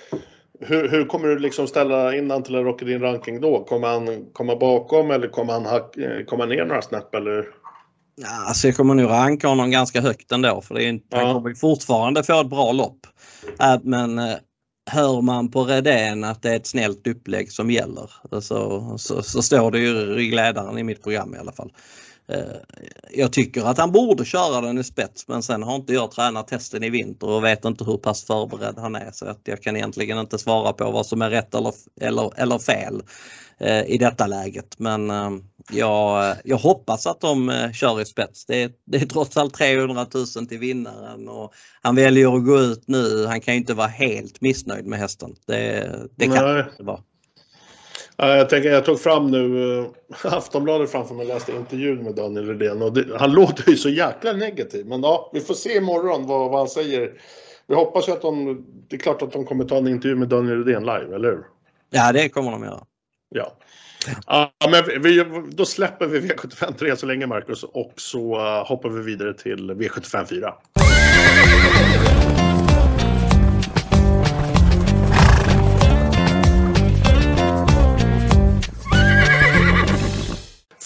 [0.59, 3.63] hur, hur, kommer du liksom ställa in Antilla Rock i din ranking då?
[3.63, 5.95] Kommer han komma bakom eller kommer han hack,
[6.27, 7.45] komma ner några snäpp eller?
[8.15, 11.25] Ja, alltså jag kommer nog ranka honom ganska högt ändå för det är inte, ja.
[11.25, 13.07] han kommer fortfarande få ett bra lopp.
[13.61, 14.35] Äh, men äh,
[14.91, 19.41] hör man på Redén att det är ett snällt upplägg som gäller så, så, så
[19.41, 21.71] står det ju i glädaren i mitt program i alla fall.
[22.27, 22.39] Eh,
[23.11, 26.47] jag tycker att han borde köra den i spets men sen har inte jag tränat
[26.47, 29.75] testen i vinter och vet inte hur pass förberedd han är så att jag kan
[29.75, 33.03] egentligen inte svara på vad som är rätt eller, eller, eller fel
[33.57, 34.79] eh, i detta läget.
[34.79, 35.31] Men eh,
[35.71, 38.45] jag, jag hoppas att de kör i spets.
[38.45, 42.59] Det är, det är trots allt 300 000 till vinnaren och han väljer att gå
[42.59, 43.25] ut nu.
[43.27, 45.35] Han kan inte vara helt missnöjd med hästen.
[45.47, 46.65] Det, det kan Nej.
[46.69, 46.99] inte vara.
[48.17, 49.85] Jag, tänker, jag tog fram nu äh,
[50.33, 53.89] Aftonbladet framför mig och läste intervjun med Daniel Redén och det, han låter ju så
[53.89, 54.85] jäkla negativ.
[54.85, 57.13] Men ja, vi får se imorgon vad, vad han säger.
[57.67, 60.27] Vi hoppas ju att de, det är klart att de kommer ta en intervju med
[60.27, 61.45] Daniel Redén live, eller hur?
[61.89, 62.83] Ja, det kommer de göra.
[63.29, 63.57] Ja.
[64.27, 68.89] Ja, men vi, då släpper vi V75 3 så länge Marcus och så uh, hoppar
[68.89, 70.25] vi vidare till V75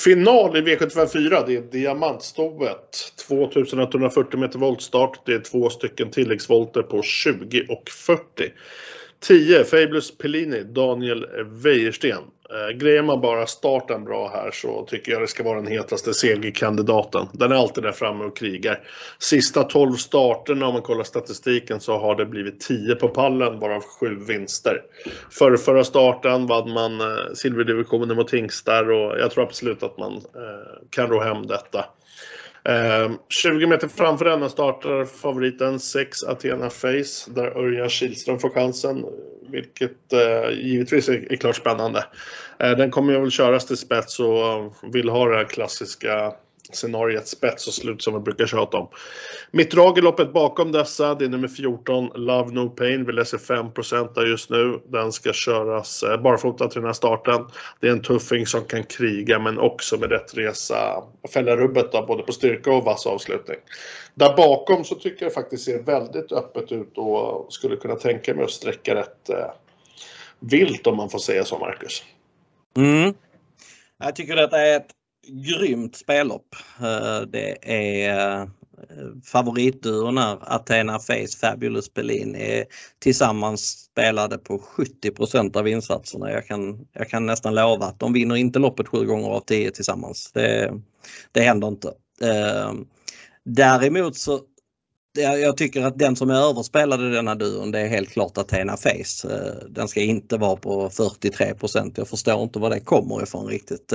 [0.03, 3.13] Final i V754, det är diamantstoet.
[3.27, 5.25] 2140 meter voltstart.
[5.25, 8.23] Det är två stycken tilläggsvolter på 20 och 40.
[9.19, 9.63] 10.
[9.63, 12.23] Fabulous Pellini, Daniel Wäjersten.
[12.53, 16.13] Eh, grejer man bara starten bra här så tycker jag det ska vara den hetaste
[16.13, 17.27] segerkandidaten.
[17.31, 18.79] Den är alltid där framme och krigar.
[19.19, 23.83] Sista 12 starterna om man kollar statistiken så har det blivit 10 på pallen varav
[23.99, 24.81] 7 vinster.
[25.31, 30.13] För förra starten vann man eh, silverdivisionen mot Tingstar och jag tror absolut att man
[30.13, 31.85] eh, kan ro hem detta.
[32.65, 39.05] Ehm, 20 meter framför denna startar favoriten 6 Athena Face där Örjan Kihlström får chansen.
[39.51, 42.05] Vilket eh, givetvis är, är, klart spännande.
[42.59, 46.33] Eh, den kommer jag väl köras till spets och eh, vill ha det här klassiska
[46.71, 48.89] scenariet spets och slut som vi brukar tjata om.
[49.51, 53.05] Mitt drag i loppet bakom dessa, det är nummer 14, Love No Pain.
[53.05, 53.65] Vi läser 5
[54.15, 54.81] där just nu.
[54.87, 57.45] Den ska köras eh, barfota till den här starten.
[57.79, 61.03] Det är en tuffing som kan kriga men också med rätt resa
[61.33, 63.57] fälla rubbet då, både på styrka och vass avslutning.
[64.13, 68.43] Där bakom så tycker jag faktiskt ser väldigt öppet ut och skulle kunna tänka mig
[68.43, 69.51] att sträcka rätt eh,
[70.39, 72.03] vilt om man får säga så, Marcus.
[72.77, 73.13] Mm.
[73.99, 74.91] Jag tycker detta är ett
[75.29, 76.55] grymt spellopp.
[76.81, 78.47] Eh, det är eh,
[79.25, 82.65] favoritduon är Athena Face, Fabulous Berlin är
[82.99, 84.61] tillsammans spelade på
[85.03, 86.31] 70% av insatserna.
[86.31, 89.71] Jag kan, jag kan nästan lova att de vinner inte loppet sju gånger av tio
[89.71, 90.31] tillsammans.
[90.33, 90.73] Det,
[91.31, 91.87] det händer inte.
[92.21, 92.73] Eh,
[93.45, 94.39] däremot så
[95.21, 98.77] jag tycker att den som är överspelad i denna duon det är helt klart Athena
[98.77, 99.27] Face.
[99.69, 103.93] Den ska inte vara på 43% Jag förstår inte var det kommer ifrån riktigt.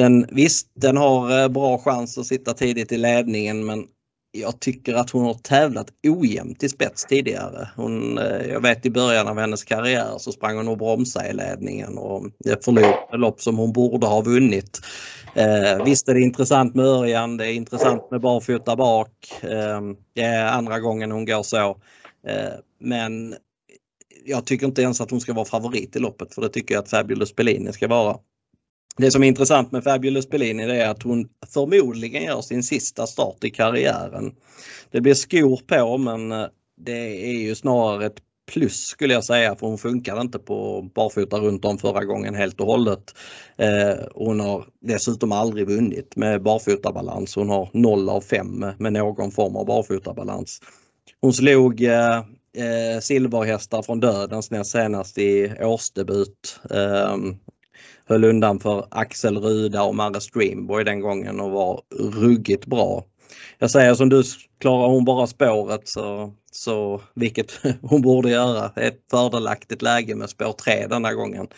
[0.00, 3.86] Den, visst, den har eh, bra chans att sitta tidigt i ledningen men
[4.32, 7.68] jag tycker att hon har tävlat ojämnt i spets tidigare.
[7.76, 11.32] Hon, eh, jag vet i början av hennes karriär så sprang hon och bromsade i
[11.32, 12.26] ledningen och
[12.64, 14.80] förlorade lopp som hon borde ha vunnit.
[15.34, 19.10] Eh, visst är det intressant med Örjan, det är intressant med barfota bak.
[19.42, 19.80] Eh,
[20.14, 21.68] det är andra gången hon går så.
[22.26, 23.34] Eh, men
[24.24, 26.82] jag tycker inte ens att hon ska vara favorit i loppet för det tycker jag
[26.82, 28.16] att Fabulous Bellini ska vara.
[28.96, 33.44] Det som är intressant med Fabulous Bellini är att hon förmodligen gör sin sista start
[33.44, 34.34] i karriären.
[34.90, 38.22] Det blir skor på men eh, det är ju snarare ett
[38.52, 42.60] plus skulle jag säga för hon funkade inte på barfota runt om förra gången helt
[42.60, 43.14] och hållet.
[43.56, 47.34] Eh, hon har dessutom aldrig vunnit med barfotabalans.
[47.36, 50.60] Hon har 0 av 5 med någon form av barfotabalans.
[51.20, 52.18] Hon slog eh,
[52.56, 56.60] eh, silverhästar från dödens näst senast i årsdebut.
[56.70, 57.36] Ehm,
[58.10, 63.04] Höll undan för Axel Ruda och Marre Streamboy den gången och var ruggigt bra.
[63.58, 64.22] Jag säger som du,
[64.60, 70.52] klarar hon bara spåret så, så vilket hon borde göra, ett fördelaktigt läge med spår
[70.52, 71.48] 3 denna gången,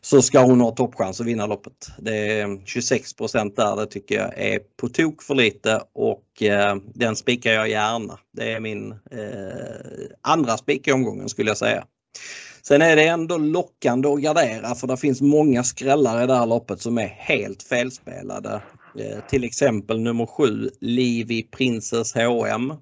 [0.00, 1.88] så ska hon ha toppchans att vinna loppet.
[1.98, 7.16] Det är 26% där, det tycker jag är på tok för lite och eh, den
[7.16, 8.18] spikar jag gärna.
[8.32, 11.84] Det är min eh, andra spik i omgången skulle jag säga.
[12.68, 16.46] Sen är det ändå lockande att gardera för det finns många skrällar i det här
[16.46, 18.62] loppet som är helt felspelade.
[18.98, 22.74] Eh, till exempel nummer 7 Livi Princess H&M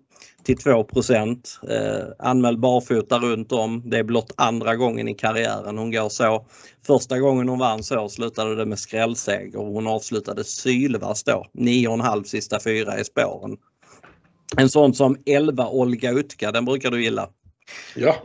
[0.42, 3.82] till 2 eh, Anmäld barfota runt om.
[3.90, 6.46] Det är blott andra gången i karriären hon går så.
[6.86, 11.46] Första gången hon vann så slutade det med skrällseger och hon avslutade sylvass då.
[11.54, 13.56] 9,5 sista fyra i spåren.
[14.56, 17.28] En sån som 11 Olga Utka, den brukar du gilla.
[17.96, 18.16] Ja.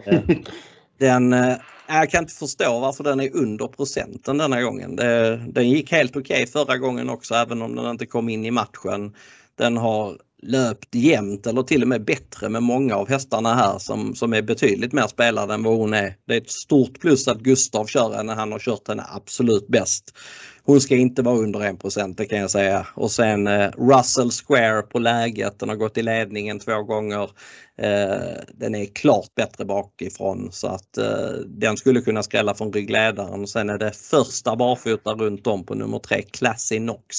[0.97, 1.57] Den, eh,
[1.87, 4.95] jag kan inte förstå varför den är under procenten denna gången.
[4.95, 8.45] Det, den gick helt okej okay förra gången också även om den inte kom in
[8.45, 9.13] i matchen.
[9.57, 14.15] Den har löpt jämnt eller till och med bättre med många av hästarna här som,
[14.15, 16.15] som är betydligt mer spelade än vad hon är.
[16.27, 18.33] Det är ett stort plus att Gustav kör henne.
[18.33, 20.13] Han har kört henne absolut bäst.
[20.67, 22.87] Hon ska inte vara under 1 det kan jag säga.
[22.95, 25.59] Och sen eh, Russell Square på läget.
[25.59, 27.29] Den har gått i ledningen två gånger.
[27.77, 33.41] Eh, den är klart bättre bakifrån så att eh, den skulle kunna skrälla från ryggledaren.
[33.41, 37.15] och Sen är det första barfota runt om på nummer tre, Classy Knox.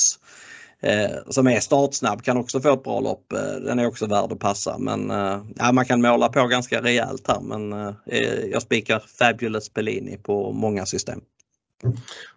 [0.80, 3.32] Eh, som är startsnabb, kan också få ett bra lopp.
[3.32, 6.82] Eh, den är också värd att passa men eh, ja, man kan måla på ganska
[6.82, 11.20] rejält här men eh, eh jag spikar Fabulous Bellini på många system.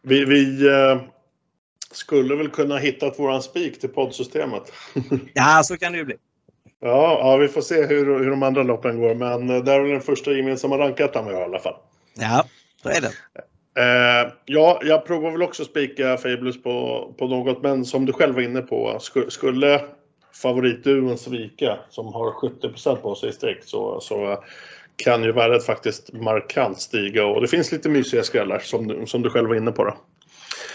[0.01, 1.01] Vi, vi eh,
[1.91, 4.63] skulle väl kunna hitta våran spik till poddsystemet.
[5.33, 6.15] ja, så kan det ju bli.
[6.79, 9.91] Ja, ja, vi får se hur, hur de andra loppen går men det är väl
[9.91, 11.75] den första gemensamma rankettan vi har i alla fall.
[12.13, 12.45] Ja,
[12.83, 13.11] så är det.
[13.77, 18.35] Eh, ja, jag provar väl också spika Fabulous på, på något, men som du själv
[18.35, 18.99] var inne på,
[19.29, 19.81] skulle
[20.41, 24.43] favoritduon svika, som har 70% på sig i streck, så, så
[25.03, 29.29] kan ju värdet faktiskt markant stiga och det finns lite mysiga skrällar som, som du
[29.29, 29.83] själv var inne på.
[29.83, 29.97] Då.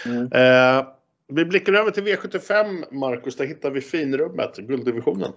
[0.05, 0.31] Mm.
[0.31, 0.85] Eh,
[1.33, 3.35] vi blickar över till V75, Marcus.
[3.35, 5.31] Där hittar vi finrummet, gulddivisionen.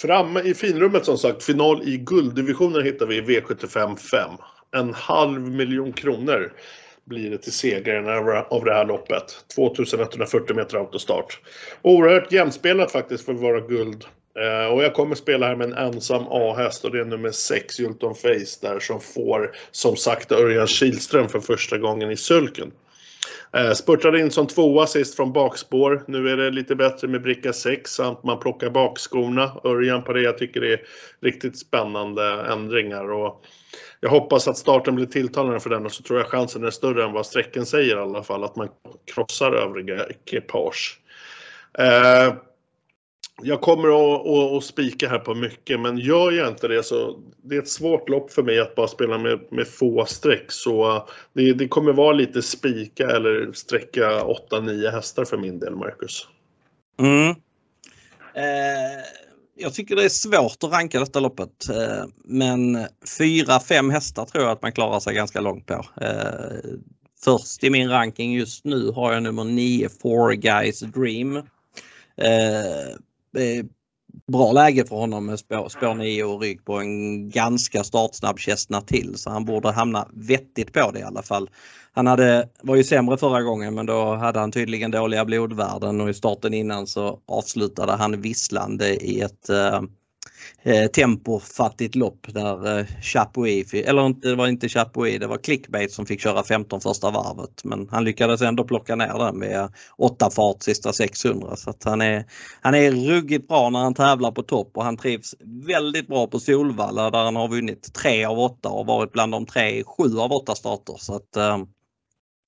[0.00, 4.30] Framme i finrummet som sagt, final i gulddivisionen hittar vi V75 5.
[4.76, 6.52] En halv miljon kronor
[7.10, 9.44] blir det till segraren av det här loppet.
[9.54, 11.40] 2140 meter autostart.
[11.82, 14.04] Oerhört jämspelat faktiskt för att vara guld.
[14.38, 17.80] Eh, och jag kommer spela här med en ensam A-häst och det är nummer 6,
[17.80, 22.72] Julton Face där som får som sagt Örjan Kihlström för första gången i sulken.
[23.52, 26.04] Eh, spurtade in som tvåa sist från bakspår.
[26.06, 29.52] Nu är det lite bättre med bricka 6 samt man plockar bakskorna.
[29.64, 30.80] Örjan på det jag tycker det är
[31.20, 33.12] riktigt spännande ändringar.
[33.12, 33.44] Och
[34.00, 37.04] jag hoppas att starten blir tilltalande för den och så tror jag chansen är större
[37.04, 38.44] än vad sträcken säger i alla fall.
[38.44, 38.68] Att man
[39.14, 41.00] krossar övriga ekipage.
[41.78, 42.34] Eh,
[43.42, 47.18] jag kommer att, att, att spika här på mycket, men gör jag inte det så
[47.42, 50.52] det är ett svårt lopp för mig att bara spela med, med få streck.
[50.52, 55.76] Så eh, det, det kommer vara lite spika eller sträcka 8-9 hästar för min del,
[55.76, 56.26] Marcus.
[56.98, 57.28] Mm.
[58.34, 59.04] Eh,
[59.56, 62.76] jag tycker det är svårt att ranka detta loppet, eh, men
[63.18, 65.84] 4-5 hästar tror jag att man klarar sig ganska långt på.
[66.00, 66.70] Eh,
[67.24, 71.36] först i min ranking just nu har jag nummer 9, Four Guys Dream.
[72.16, 72.96] Eh,
[74.32, 78.86] bra läge för honom med spår, spår 9 och rygg på en ganska startsnabb Chestnut
[78.86, 81.50] till så han borde hamna vettigt på det i alla fall.
[81.92, 86.10] Han hade, var ju sämre förra gången men då hade han tydligen dåliga blodvärden och
[86.10, 89.82] i starten innan så avslutade han visslande i ett eh,
[90.62, 95.92] eh, tempofattigt lopp där eh, Chapuis, eller inte, det var inte Chapuis, det var Clickbait
[95.92, 97.64] som fick köra 15 första varvet.
[97.64, 102.00] Men han lyckades ändå plocka ner den med 8 fart sista 600 så att han
[102.00, 102.24] är,
[102.60, 105.34] han är ruggigt bra när han tävlar på topp och han trivs
[105.66, 109.46] väldigt bra på Solvalla där han har vunnit 3 av 8 och varit bland de
[109.46, 110.94] tre 7 av 8 starter.
[110.98, 111.54] Så att, eh,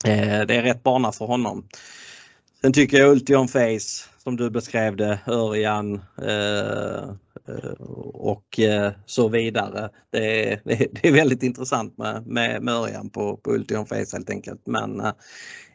[0.05, 1.69] eh, det är rätt bana för honom.
[2.63, 7.09] Sen tycker jag Ultion Face som du beskrev det, Örjan eh,
[7.49, 7.73] eh
[8.15, 9.91] och eh, så vidare.
[10.11, 14.31] Det är, det är väldigt intressant med, med, med Örjan på, på Ultion Face helt
[14.31, 14.61] enkelt.
[14.67, 15.13] Men eh,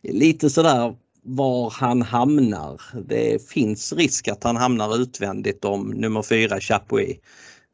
[0.04, 2.82] lite sådär var han hamnar.
[3.08, 7.18] Det finns risk att han hamnar utvändigt om nummer fyra Chapuis.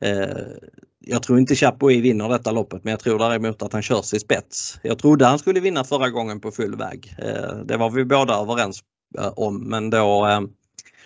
[0.02, 0.38] Eh,
[1.00, 4.20] jag tror inte Chapuis vinner detta loppet men jag tror däremot att han körs i
[4.20, 4.80] spets.
[4.84, 7.16] Jag trodde han skulle vinna förra gången på full väg.
[7.18, 8.84] Eh, det var vi båda överens
[9.18, 10.42] Eh, om men då eh,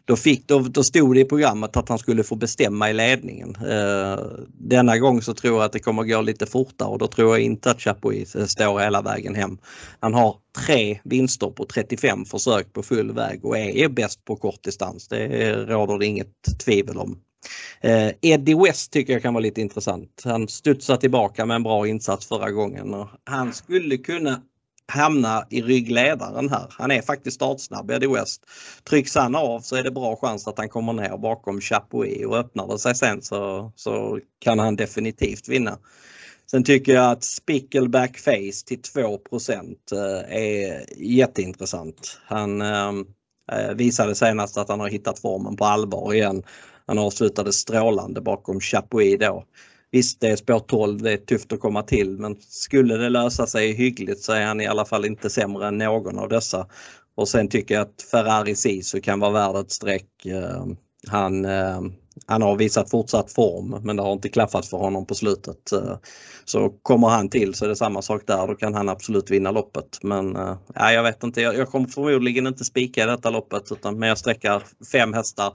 [0.07, 3.55] då, fick, då, då stod det i programmet att han skulle få bestämma i ledningen.
[3.55, 7.29] Eh, denna gång så tror jag att det kommer gå lite fortare och då tror
[7.37, 9.57] jag inte att Chapuis står hela vägen hem.
[9.99, 14.63] Han har tre vinster på 35 försök på full väg och är bäst på kort
[14.63, 15.07] distans.
[15.07, 17.19] Det råder det inget tvivel om.
[17.81, 20.21] Eh, Eddie West tycker jag kan vara lite intressant.
[20.23, 24.41] Han studsar tillbaka med en bra insats förra gången och han skulle kunna
[24.87, 26.67] hamna i ryggledaren här.
[26.69, 28.45] Han är faktiskt startsnabb, Eddie West.
[28.89, 32.37] Trycks han av så är det bra chans att han kommer ner bakom Chapuis och
[32.37, 35.77] öppnar det sig sen så, så kan han definitivt vinna.
[36.51, 39.19] Sen tycker jag att Spickleback Face till 2
[39.51, 42.19] eh, är jätteintressant.
[42.25, 42.93] Han eh,
[43.51, 46.43] eh, visade senast att han har hittat formen på allvar igen.
[46.85, 49.43] Han avslutade strålande bakom Chapuis då.
[49.91, 53.47] Visst, det är spår 12, det är tufft att komma till men skulle det lösa
[53.47, 56.67] sig hyggligt så är han i alla fall inte sämre än någon av dessa.
[57.15, 60.25] Och sen tycker jag att Ferrari Sisu kan vara värd ett streck.
[60.25, 60.65] Eh,
[61.07, 61.81] han, eh,
[62.25, 65.71] han har visat fortsatt form men det har inte klaffat för honom på slutet.
[65.71, 65.97] Eh,
[66.45, 69.51] så kommer han till så är det samma sak där, då kan han absolut vinna
[69.51, 69.99] loppet.
[70.03, 70.35] Men
[70.75, 74.17] ja, jag vet inte, jag, kommer förmodligen inte spika i detta loppet utan men jag
[74.17, 75.53] sträckar fem hästar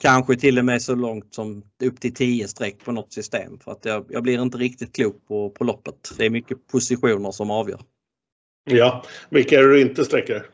[0.00, 3.72] Kanske till och med så långt som upp till 10 streck på något system för
[3.72, 6.12] att jag, jag blir inte riktigt klok på, på loppet.
[6.18, 7.80] Det är mycket positioner som avgör.
[8.64, 10.46] Ja, vilka är det du inte sträcker?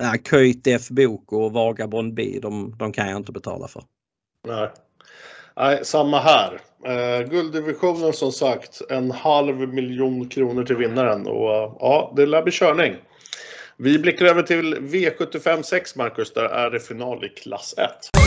[0.00, 3.82] Ja, Köjt F Bok och Vagabond B, de, de kan jag inte betala för.
[4.46, 4.68] Nej,
[5.56, 6.60] Nej samma här.
[6.84, 12.52] Eh, gulddivisionen som sagt en halv miljon kronor till vinnaren och ja, det lär bli
[12.52, 12.96] körning.
[13.76, 18.25] Vi blickar över till V75 6 Marcus, där är det final i klass 1.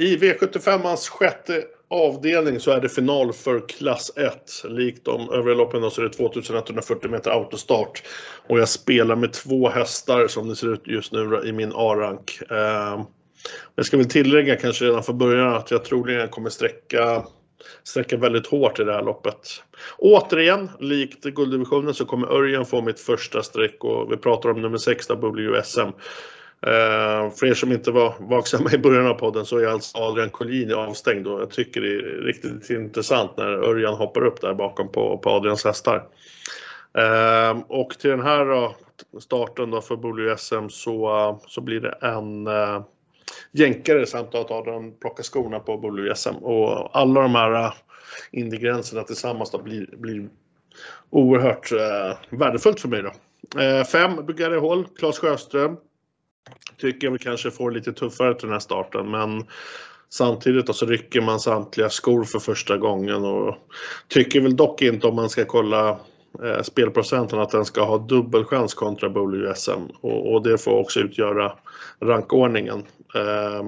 [0.00, 4.62] I V75ans sjätte avdelning så är det final för klass 1.
[4.64, 8.02] Likt de övriga loppen så är det 2140 meter autostart.
[8.48, 12.38] Och jag spelar med två hästar som det ser ut just nu i min A-rank.
[12.50, 13.00] Ehm,
[13.74, 17.24] jag ska väl tillägga kanske redan från början att jag troligen kommer sträcka
[17.84, 19.62] sträcka väldigt hårt i det här loppet.
[19.98, 24.78] Återigen, likt gulddivisionen så kommer Örjan få mitt första streck och vi pratar om nummer
[24.78, 25.88] 6 WSM.
[26.66, 30.30] Uh, för er som inte var vaksamma i början av podden så är alltså Adrian
[30.30, 34.92] Collini avstängd och jag tycker det är riktigt intressant när Örjan hoppar upp där bakom
[34.92, 36.06] på, på Adrians hästar.
[36.98, 38.74] Uh, och till den här då,
[39.20, 42.82] starten då för Bolio SM så, så blir det en uh,
[43.52, 46.34] jänkare samt att Adrian plockar skorna på Bolio SM.
[46.34, 47.72] Och alla de här
[48.32, 50.28] uh, tillsammans då blir, blir
[51.10, 51.72] oerhört
[52.30, 53.12] värdefullt för mig då.
[53.60, 55.76] Uh, fem Bugatti Hall, Claes Sjöström.
[56.78, 59.44] Tycker vi kanske får lite tuffare till den här starten men
[60.12, 63.56] Samtidigt då så rycker man samtliga skor för första gången och
[64.08, 65.90] tycker väl dock inte om man ska kolla
[66.42, 70.72] eh, spelprocenten att den ska ha dubbel chans kontra Bowler SM och, och, det får
[70.72, 71.52] också utgöra
[72.00, 72.78] rankordningen.
[73.14, 73.62] Eh,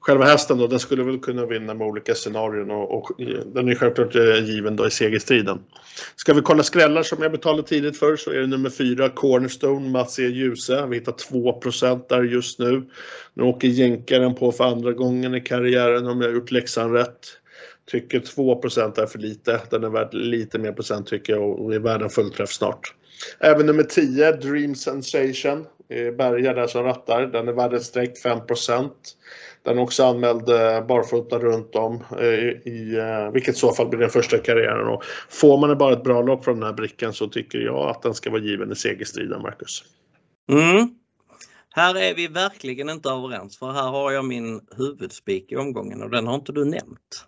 [0.00, 3.68] själva hästen då, den skulle väl kunna vinna med olika scenarion och, och eh, den
[3.68, 5.58] är självklart eh, given då i segerstriden.
[6.16, 9.88] Ska vi kolla skrällar som jag betalade tidigt för så är det nummer 4 Cornerstone,
[9.88, 10.22] Mats E.
[10.22, 10.86] Djuse.
[10.86, 12.82] Vi hittar 2% där just nu.
[13.34, 17.18] Nu åker jänkaren på för andra gången i karriären om jag har gjort läxan rätt.
[17.90, 19.60] Tycker 2% är för lite.
[19.70, 22.94] Den är värd lite mer procent tycker jag och är värd en fullträff snart.
[23.38, 25.66] Även nummer 10, Dream Sensation.
[25.88, 27.26] Eh, Berga där som rattar.
[27.26, 28.38] Den är värd ett streck 5
[29.62, 32.26] den är också anmäld eh, barfota runt om, eh,
[32.72, 34.88] i, eh, vilket i så fall blir den första karriären.
[34.88, 38.02] Och får man bara ett bra lopp från den här brickan så tycker jag att
[38.02, 39.84] den ska vara given i segerstriden, Marcus.
[40.52, 40.94] Mm.
[41.74, 46.10] Här är vi verkligen inte överens för här har jag min huvudspik i omgången och
[46.10, 47.26] den har inte du nämnt.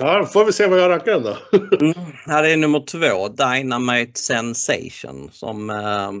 [0.00, 1.36] Ja, då får vi se vad jag rankar den då.
[1.86, 6.12] mm, här är nummer två, Dynamite Sensation som eh,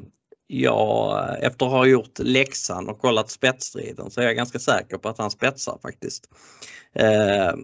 [0.46, 5.08] Ja efter att ha gjort läxan och kollat spetsstriden så är jag ganska säker på
[5.08, 6.30] att han spetsar faktiskt.
[6.94, 7.54] Eh,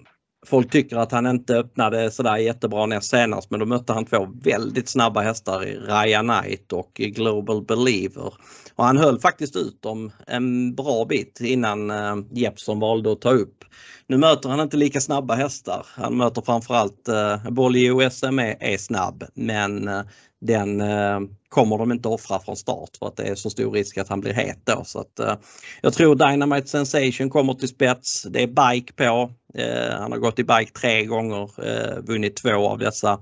[0.46, 4.28] folk tycker att han inte öppnade sådär jättebra näst senast men då mötte han två
[4.42, 8.34] väldigt snabba hästar i Raya Knight och Global Believer.
[8.74, 13.30] Och han höll faktiskt ut dem en bra bit innan eh, Jeppson valde att ta
[13.30, 13.64] upp.
[14.06, 15.86] Nu möter han inte lika snabba hästar.
[15.88, 20.02] Han möter framförallt eh, Bolly OSM är, är snabb men eh,
[20.43, 23.99] den eh, kommer de inte offra från start för att det är så stor risk
[23.99, 24.82] att han blir het då.
[24.84, 25.34] Så att, eh,
[25.82, 28.22] jag tror Dynamite Sensation kommer till spets.
[28.22, 29.30] Det är bike på.
[29.55, 33.20] Eh, han har gått i bike tre gånger, eh, vunnit två av dessa.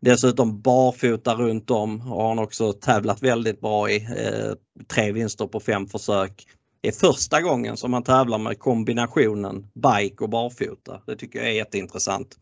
[0.00, 3.96] Dessutom barfota runt om och han har också tävlat väldigt bra i.
[3.96, 4.52] Eh,
[4.94, 6.46] tre vinster på fem försök.
[6.80, 11.00] Det är första gången som han tävlar med kombinationen bike och barfota.
[11.06, 12.36] Det tycker jag är jätteintressant.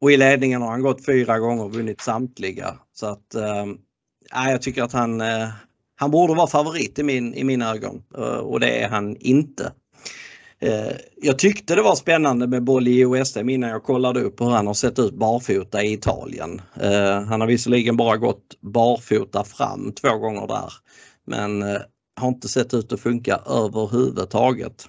[0.00, 2.78] Och i ledningen har han gått fyra gånger och vunnit samtliga.
[2.92, 3.66] Så att äh,
[4.50, 5.48] jag tycker att han, äh,
[5.96, 9.72] han borde vara favorit i, min, i mina ögon eh, och det är han inte.
[10.60, 14.50] Eh, jag tyckte det var spännande med Bolli i OSM innan jag kollade upp hur
[14.50, 16.60] han har sett ut barfota i Italien.
[17.28, 20.72] Han har visserligen bara gått barfota fram två gånger där
[21.26, 21.62] men
[22.20, 24.88] har inte sett ut att funka överhuvudtaget.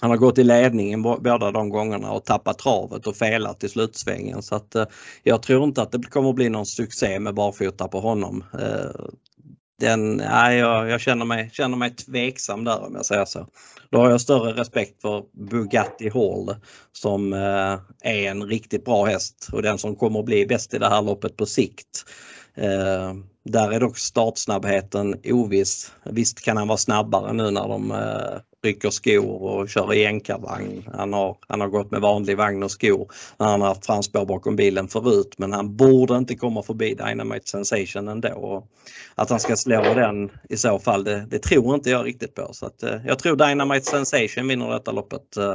[0.00, 4.42] Han har gått i ledningen båda de gångerna och tappat travet och felat i slutsvängen
[4.42, 4.86] så att eh,
[5.22, 8.44] jag tror inte att det kommer bli någon succé med barfota på honom.
[8.60, 9.06] Eh,
[9.80, 13.46] den, nej, jag, jag känner, mig, känner mig tveksam där om jag säger så.
[13.90, 16.56] Då har jag större respekt för Bugatti Hall
[16.92, 20.78] som eh, är en riktigt bra häst och den som kommer att bli bäst i
[20.78, 22.04] det här loppet på sikt.
[22.54, 23.14] Eh,
[23.44, 25.92] där är dock startsnabbheten oviss.
[26.04, 30.88] Visst kan han vara snabbare nu när de eh, rycker skor och kör i enkarvagn.
[30.94, 34.26] Han har, han har gått med vanlig vagn och skor när han har haft framspår
[34.26, 38.66] bakom bilen förut men han borde inte komma förbi Dynamite Sensation ändå.
[39.14, 42.48] Att han ska slå den i så fall det, det tror inte jag riktigt på.
[42.52, 45.36] Så att, eh, jag tror Dynamite Sensation vinner detta loppet.
[45.36, 45.54] Eh,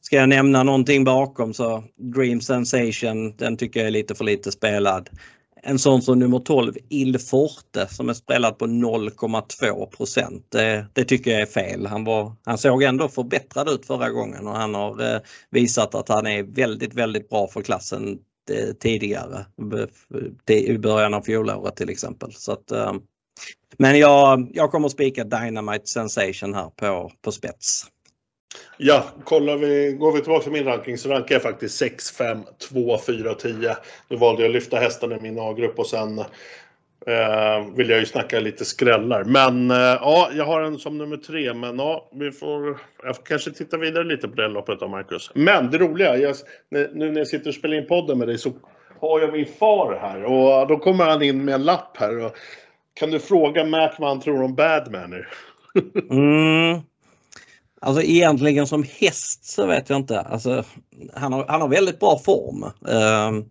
[0.00, 4.52] ska jag nämna någonting bakom så Dream Sensation, den tycker jag är lite för lite
[4.52, 5.10] spelad
[5.62, 11.30] en sån som nummer 12 Il Forte som är spelad på 0,2 det, det, tycker
[11.30, 11.86] jag är fel.
[11.86, 16.08] Han, var, han såg ändå förbättrad ut förra gången och han har eh, visat att
[16.08, 18.18] han är väldigt, väldigt bra för klassen
[18.50, 19.46] eh, tidigare.
[20.50, 22.32] I början av fjolåret till exempel.
[22.32, 22.92] Så att, eh,
[23.76, 27.86] men jag, jag kommer spika Dynamite Sensation här på, på spets.
[28.76, 32.38] Ja, kollar vi, går vi tillbaka till min ranking så rankar jag faktiskt 6, 5,
[32.70, 33.76] 2, 4, 10.
[34.08, 36.18] Nu valde jag att lyfta hästarna i min A-grupp och sen
[37.06, 39.24] eh, vill jag ju snacka lite skrällar.
[39.24, 41.54] Men eh, ja, jag har en som nummer tre.
[41.54, 45.30] Men ja, vi får jag får kanske titta vidare lite på det loppet då, Marcus.
[45.34, 46.36] Men det roliga, jag,
[46.70, 48.52] nu när jag sitter och spelar in podden med dig så
[49.00, 52.24] har jag min far här och då kommer han in med en lapp här.
[52.24, 52.36] Och,
[52.94, 55.12] kan du fråga Mac vad han tror om Badman
[56.10, 56.80] mm.
[57.82, 60.20] Alltså egentligen som häst så vet jag inte.
[60.20, 60.64] Alltså,
[61.14, 62.64] han, har, han har väldigt bra form.
[62.64, 63.44] Uh,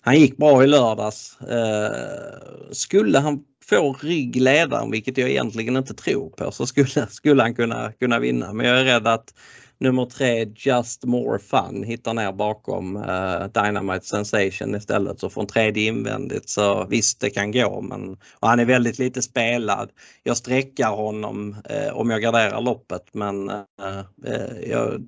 [0.00, 1.38] han gick bra i lördags.
[1.42, 7.54] Uh, skulle han få ryggledaren, vilket jag egentligen inte tror på, så skulle, skulle han
[7.54, 8.52] kunna, kunna vinna.
[8.52, 9.34] Men jag är rädd att
[9.80, 15.20] nummer tre Just More Fun hittar ner bakom uh, Dynamite Sensation istället.
[15.20, 19.22] Så från tredje invändigt så visst det kan gå men och han är väldigt lite
[19.22, 19.90] spelad.
[20.22, 23.62] Jag sträckar honom uh, om jag garderar loppet men uh,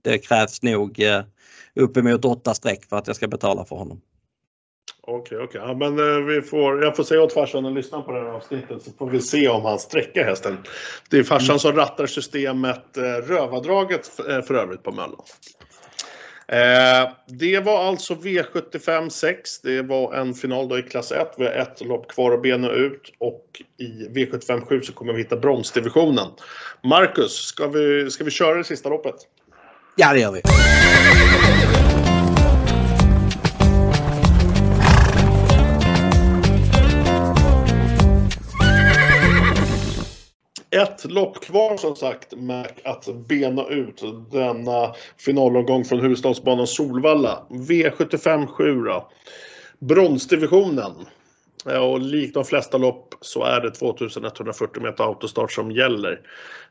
[0.03, 1.23] det krävs nog uh,
[1.75, 4.01] uppemot åtta streck för att jag ska betala för honom.
[5.03, 5.61] Okej, okay, okej.
[5.61, 5.71] Okay.
[5.71, 8.27] Ja, men eh, vi får, jag får säga åt farsan att lyssna på det här
[8.27, 10.57] avsnittet så får vi se om han sträcker hästen.
[11.11, 11.59] Det är farsan mm.
[11.59, 15.23] som rattar systemet eh, Rövardraget eh, för övrigt på Möllan.
[16.53, 19.61] Eh, det var alltså V75 6.
[19.61, 21.35] Det var en final då i klass 1.
[21.39, 25.19] Vi har ett lopp kvar att bena ut och i V75 7 så kommer vi
[25.19, 26.27] hitta bronsdivisionen.
[26.85, 29.15] Marcus, ska vi, ska vi köra det sista loppet?
[29.97, 30.43] Ja, det gör vi.
[40.71, 47.43] Ett lopp kvar som sagt med att bena ut denna finalomgång från huvudstadsbanan Solvalla.
[47.49, 49.11] V75 7 då.
[49.79, 50.93] Bronsdivisionen.
[51.67, 56.21] Eh, och likt de flesta lopp så är det 2140 meter autostart som gäller.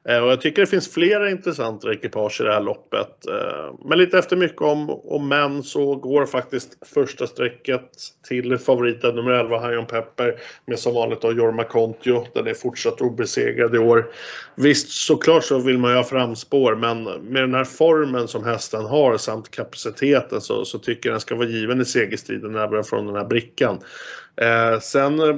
[0.09, 3.27] Eh, och jag tycker det finns flera intressanta ekipage i det här loppet.
[3.27, 7.91] Eh, men lite efter mycket om och men så går faktiskt första strecket
[8.27, 12.25] till favoriten nummer 11, Hion Pepper, med som vanligt då Jorma Kontio.
[12.33, 14.11] Den är fortsatt obesegrad i år.
[14.55, 18.85] Visst, såklart så vill man ju ha framspår, men med den här formen som hästen
[18.85, 23.05] har samt kapaciteten så, så tycker jag den ska vara given i segerstriden även från
[23.05, 23.79] den här brickan.
[24.41, 25.35] Eh, sen eh,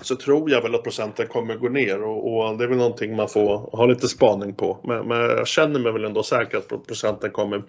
[0.00, 3.16] så tror jag väl att procenten kommer gå ner och, och, det är väl någonting
[3.16, 4.78] man får ha lite spaning på.
[4.84, 7.62] Men, men jag känner mig väl ändå säker att procenten kommer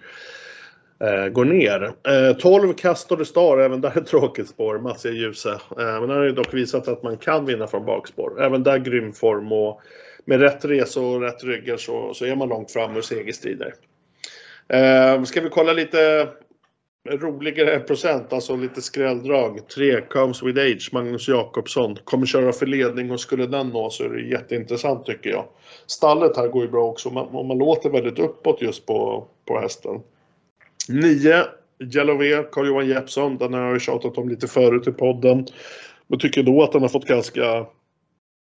[1.00, 1.92] eh, gå ner.
[2.08, 2.74] Eh, 12
[3.18, 5.50] det Star, även där är tråkigt spår, Mats är Ljuse.
[5.50, 8.42] Eh, men han har ju dock visat att man kan vinna från bakspår.
[8.42, 9.80] Även där grym form och
[10.24, 13.74] med rätt resor och rätt ryggar så, så är man långt fram ur segerstrider.
[14.68, 16.28] Eh, ska vi kolla lite
[17.08, 19.68] roligare procent, alltså lite skrälldrag.
[19.68, 21.96] 3 comes with age, Magnus Jakobsson.
[22.04, 25.44] Kommer köra för ledning och skulle den nå så är det jätteintressant tycker jag.
[25.86, 30.00] Stallet här går ju bra också, man, man låter väldigt uppåt just på, på hästen.
[30.88, 31.44] 9
[31.80, 33.38] Jalové, Carl-Johan Jeppsson.
[33.38, 35.46] Den har jag tjatat om lite förut i podden.
[36.06, 37.66] Men tycker då att den har fått ganska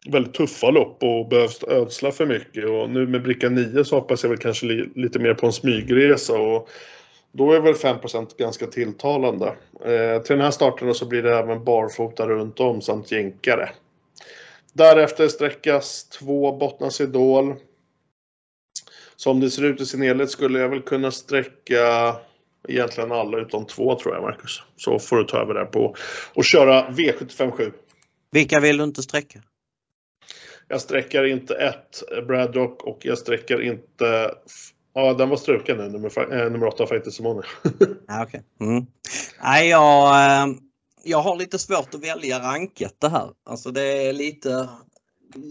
[0.10, 2.70] väldigt tuffa lopp och behövt ödsla för mycket.
[2.70, 5.54] Och nu med bricka 9 så hoppas jag väl kanske li, lite mer på en
[5.54, 6.34] smygresa.
[6.34, 6.70] Och
[7.34, 9.48] då är väl 5% ganska tilltalande.
[9.86, 13.70] Eh, till den här starten så blir det även barfota runt om samt jänkare.
[14.74, 17.56] Därefter sträckas två Bottnas Idol.
[19.16, 22.16] Som det ser ut i sin helhet skulle jag väl kunna sträcka
[22.68, 24.62] egentligen alla utom två tror jag Marcus.
[24.76, 25.96] Så får du ta över där på
[26.34, 27.72] och köra V757.
[28.32, 29.40] Vilka vill du inte sträcka?
[30.68, 34.36] Jag sträcker inte ett Braddock och jag sträcker inte
[34.94, 37.42] Ja, den var struken nu, nummer, äh, nummer 8 Fighter Simone.
[38.08, 38.42] Ah, ja, okay.
[38.62, 38.86] Mm.
[39.44, 40.56] Nej, jag, eh,
[41.04, 43.30] jag har lite svårt att välja ranket det här.
[43.46, 44.70] Alltså det är lite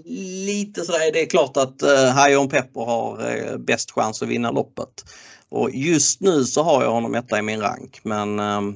[0.04, 4.50] lite sådär, det är klart att uh, On Pepper har uh, bäst chans att vinna
[4.50, 5.04] loppet.
[5.48, 8.72] Och just nu så har jag honom etta i min rank men uh,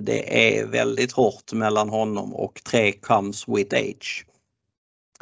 [0.00, 4.26] det är väldigt hårt mellan honom och 3 Comes With Age.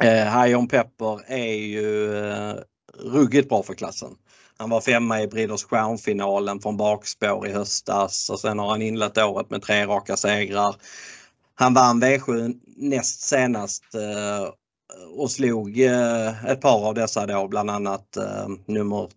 [0.03, 2.53] Uh, on Pepper är ju uh,
[2.93, 4.15] ruggigt bra för klassen.
[4.57, 9.17] Han var femma i Breeders Crown-finalen från bakspår i höstas och sen har han inlett
[9.17, 10.75] året med tre raka segrar.
[11.55, 14.49] Han vann V7 näst senast eh,
[15.17, 19.09] och slog eh, ett par av dessa då, bland annat eh, nummer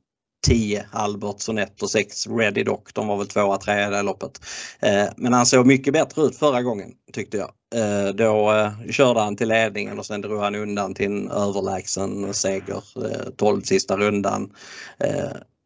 [0.47, 2.95] 10 Albert Sonett och 6 Ready Dock.
[2.95, 4.41] De var väl tvåa, trea i det loppet.
[4.81, 7.51] Eh, men han såg mycket bättre ut förra gången tyckte jag.
[7.75, 12.35] Eh, då eh, körde han till ledningen och sen drog han undan till en överlägsen
[12.35, 12.83] seger
[13.37, 14.53] 12 sista rundan.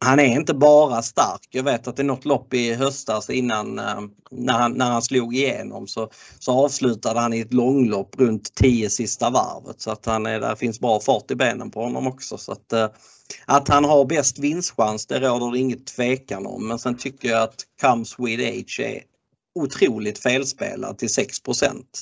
[0.05, 1.47] Han är inte bara stark.
[1.49, 3.75] Jag vet att det är något lopp i höstas innan
[4.31, 6.09] när han, när han slog igenom så,
[6.39, 10.55] så avslutade han i ett långlopp runt 10 sista varvet så att han är, där
[10.55, 12.37] finns bra fart i benen på honom också.
[12.37, 12.73] Så att,
[13.45, 17.43] att han har bäst vinstchans det råder det inget tvekan om men sen tycker jag
[17.43, 19.03] att Comes With Age är
[19.55, 21.37] otroligt felspelad till 6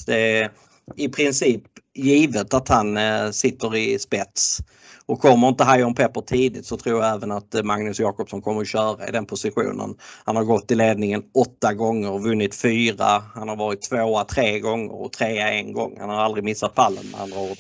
[0.06, 0.52] Det är
[0.96, 1.64] i princip
[1.96, 4.58] givet att han eh, sitter i spets.
[5.06, 8.62] Och kommer inte Hajon Pepper tidigt så tror jag även att eh, Magnus Jakobsson kommer
[8.62, 9.96] att köra i den positionen.
[10.26, 13.24] Han har gått i ledningen åtta gånger och vunnit fyra.
[13.36, 15.98] Han har varit tvåa tre gånger och trea en gång.
[16.00, 17.58] Han har aldrig missat pallen med andra ord.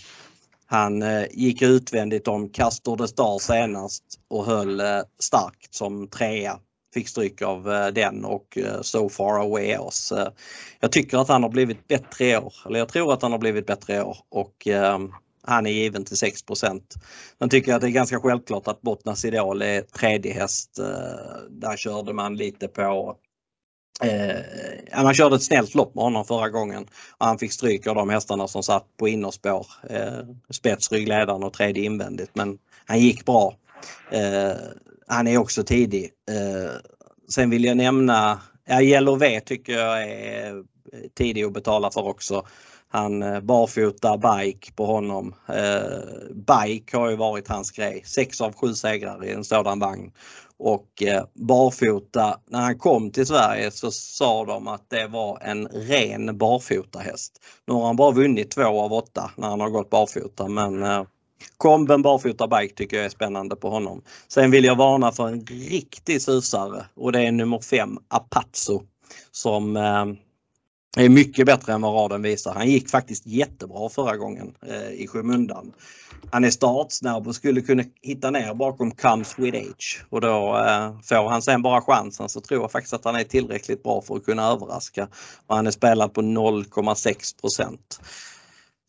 [0.71, 6.59] Han eh, gick utvändigt om Castor de Star senast och höll eh, starkt som trea
[6.93, 10.13] fick stryk av eh, den och So Far Away oss.
[10.79, 13.39] Jag tycker att han har blivit bättre i år, eller jag tror att han har
[13.39, 15.11] blivit bättre i år och ehm,
[15.43, 16.81] han är given till 6%
[17.39, 20.79] Sen tycker jag att det är ganska självklart att Bottnas Idol är tredje häst.
[21.49, 23.15] Där körde man lite på
[24.03, 26.85] Eh, man körde ett snällt lopp med honom förra gången
[27.17, 29.67] och han fick stryk av de hästarna som satt på innerspår.
[29.89, 30.19] Eh,
[30.49, 33.55] spets, ryggledaren och tredje invändigt men han gick bra.
[34.11, 34.55] Eh,
[35.07, 36.03] han är också tidig.
[36.31, 36.75] Eh,
[37.29, 40.63] sen vill jag nämna, ja, Yellow V tycker jag är
[41.17, 42.45] tidig att betala för också.
[42.91, 45.35] Han eh, barfota bike på honom.
[45.47, 48.03] Eh, bike har ju varit hans grej.
[48.05, 50.11] Sex av sju segrar i en sådan vagn.
[50.63, 55.67] Och eh, barfota, när han kom till Sverige så sa de att det var en
[55.67, 57.41] ren barfota häst.
[57.67, 61.03] Nu har han bara vunnit två av åtta när han har gått barfota men eh,
[61.57, 64.01] Komben barfota bike tycker jag är spännande på honom.
[64.27, 68.81] Sen vill jag varna för en riktig susare och det är nummer 5 Apazzo
[69.31, 70.05] som eh,
[70.97, 72.53] är mycket bättre än vad raden visar.
[72.53, 75.73] Han gick faktiskt jättebra förra gången eh, i skymundan.
[76.31, 80.99] Han är startsnabb och skulle kunna hitta ner bakom Comes with age och då eh,
[81.03, 84.15] får han sen bara chansen så tror jag faktiskt att han är tillräckligt bra för
[84.15, 85.07] att kunna överraska.
[85.47, 87.99] Och han är spelad på 0,6 procent.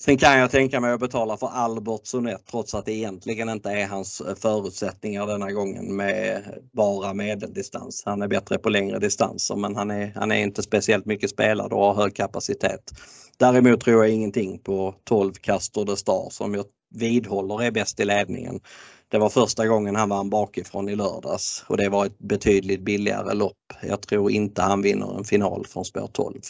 [0.05, 3.71] Sen kan jag tänka mig att betala för Albert Sonett trots att det egentligen inte
[3.71, 6.43] är hans eh, förutsättningar denna gången med
[6.73, 8.03] bara medeldistans.
[8.07, 11.73] Han är bättre på längre distanser men han är, han är inte speciellt mycket spelad
[11.73, 12.93] och har hög kapacitet.
[13.37, 18.05] Däremot tror jag ingenting på 12 Castor de Star som jag vidhåller är bäst i
[18.05, 18.61] ledningen.
[19.09, 23.35] Det var första gången han vann bakifrån i lördags och det var ett betydligt billigare
[23.35, 23.73] lopp.
[23.83, 26.41] Jag tror inte han vinner en final från spår 12.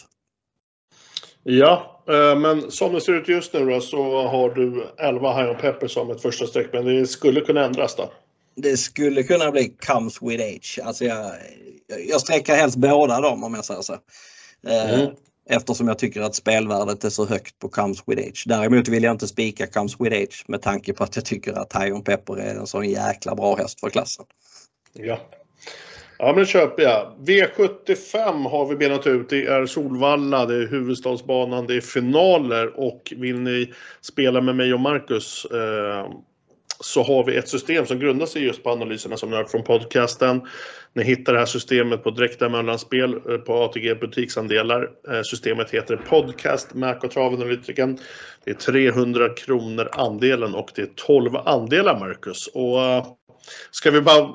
[1.43, 5.49] Ja, eh, men som det ser ut just nu då, så har du 11 High
[5.49, 8.11] on Pepper som ett första streck, men det skulle kunna ändras då?
[8.55, 10.79] Det skulle kunna bli Comes with age.
[10.83, 11.31] Alltså jag,
[12.09, 13.93] jag sträcker helst båda dem om jag säger så.
[14.67, 15.15] Eh, mm.
[15.49, 18.43] Eftersom jag tycker att spelvärdet är så högt på Comes with age.
[18.47, 21.73] Däremot vill jag inte spika Comes with age med tanke på att jag tycker att
[21.73, 24.25] High on Pepper är en sån jäkla bra häst för klassen.
[24.93, 25.19] Ja,
[26.23, 27.13] Ja, men det köper jag.
[27.25, 29.29] V75 har vi benat ut.
[29.29, 34.73] Det är Solvalla, det är huvudstadsbanan, det är finaler och vill ni spela med mig
[34.73, 36.11] och Marcus eh,
[36.79, 39.63] så har vi ett system som grundar sig just på analyserna som ni har från
[39.63, 40.41] podcasten.
[40.93, 44.89] Ni hittar det här systemet på Direkta Mellanspel eh, på ATG butiksandelar.
[45.11, 47.97] Eh, systemet heter Podcast Mac och Travanalytikern.
[48.43, 52.47] Det är 300 kronor andelen och det är 12 andelar Marcus.
[52.47, 53.05] Och eh,
[53.71, 54.29] ska vi bara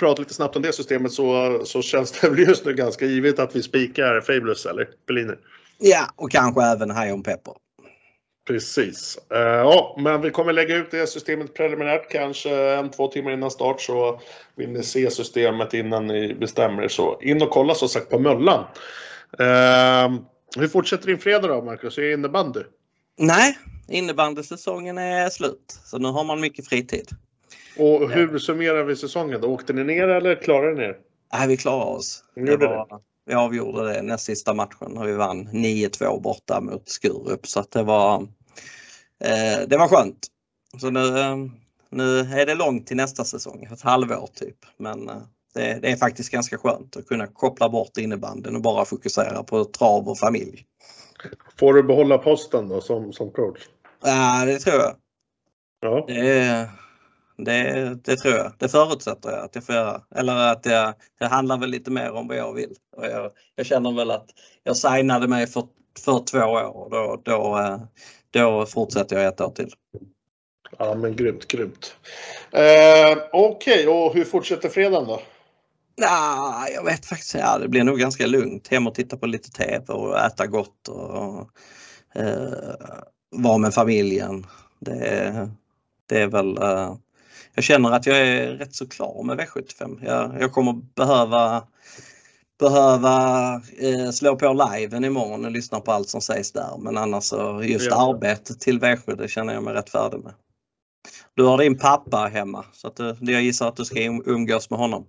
[0.00, 3.38] prata lite snabbt om det systemet så, så känns det väl just nu ganska givet
[3.38, 5.34] att vi spikar Fabulous eller Bellini.
[5.78, 7.54] Ja, och kanske även High on Pepper.
[8.46, 9.18] Precis.
[9.34, 13.50] Uh, ja, men vi kommer lägga ut det systemet preliminärt kanske en, två timmar innan
[13.50, 14.20] start så
[14.56, 18.18] vill ni se systemet innan ni bestämmer er så in och kolla som sagt på
[18.18, 18.64] Möllan.
[19.40, 20.20] Uh,
[20.56, 21.98] hur fortsätter din fredag då Marcus?
[21.98, 22.60] Är det innebandy?
[23.18, 27.08] Nej, innebandysäsongen är slut så nu har man mycket fritid.
[27.76, 29.48] Och hur summerar vi säsongen då?
[29.48, 30.96] Åkte ni ner eller klarade ni er?
[31.32, 32.24] Nej, vi klarade oss.
[32.34, 37.46] Det var, vi avgjorde det näst sista matchen och vi vann 9-2 borta mot Skurup
[37.46, 38.22] så det var
[39.24, 40.26] eh, det var skönt.
[40.80, 41.00] Så nu,
[41.90, 44.56] nu är det långt till nästa säsong, ett halvår typ.
[44.76, 45.16] Men eh,
[45.54, 49.64] det, det, är faktiskt ganska skönt att kunna koppla bort innebanden och bara fokusera på
[49.64, 50.66] trav och familj.
[51.58, 53.60] Får du behålla posten då som, som coach?
[54.02, 54.96] Ja, det tror jag.
[55.80, 56.04] Ja.
[56.06, 56.70] Det,
[57.44, 58.52] det, det, tror jag.
[58.58, 60.02] Det förutsätter jag att jag får göra.
[60.14, 62.74] Eller att jag, det handlar väl lite mer om vad jag vill.
[62.96, 64.26] Och jag, jag känner väl att
[64.64, 65.62] jag signade mig för,
[66.04, 67.80] för två år och då, då, eh,
[68.30, 69.72] då fortsätter jag ett år till.
[70.78, 71.96] Ja men grymt, grymt.
[72.52, 75.20] Eh, Okej, okay, och hur fortsätter fredagen då?
[75.96, 78.68] Ja, jag vet faktiskt ja, det blir nog ganska lugnt.
[78.68, 81.50] Hem och titta på lite TV och äta gott och
[82.14, 82.74] eh,
[83.30, 84.46] vara med familjen.
[84.78, 85.48] Det,
[86.06, 86.94] det är väl eh,
[87.54, 89.98] jag känner att jag är rätt så klar med V75.
[90.04, 91.66] Jag, jag kommer behöva
[92.60, 96.78] behöva eh, slå på liven imorgon och lyssna på allt som sägs där.
[96.78, 98.10] Men annars så just ja.
[98.10, 100.32] arbetet till V7 det känner jag mig rätt färdig med.
[101.34, 104.78] Du har din pappa hemma så att du, jag gissar att du ska umgås med
[104.78, 105.06] honom.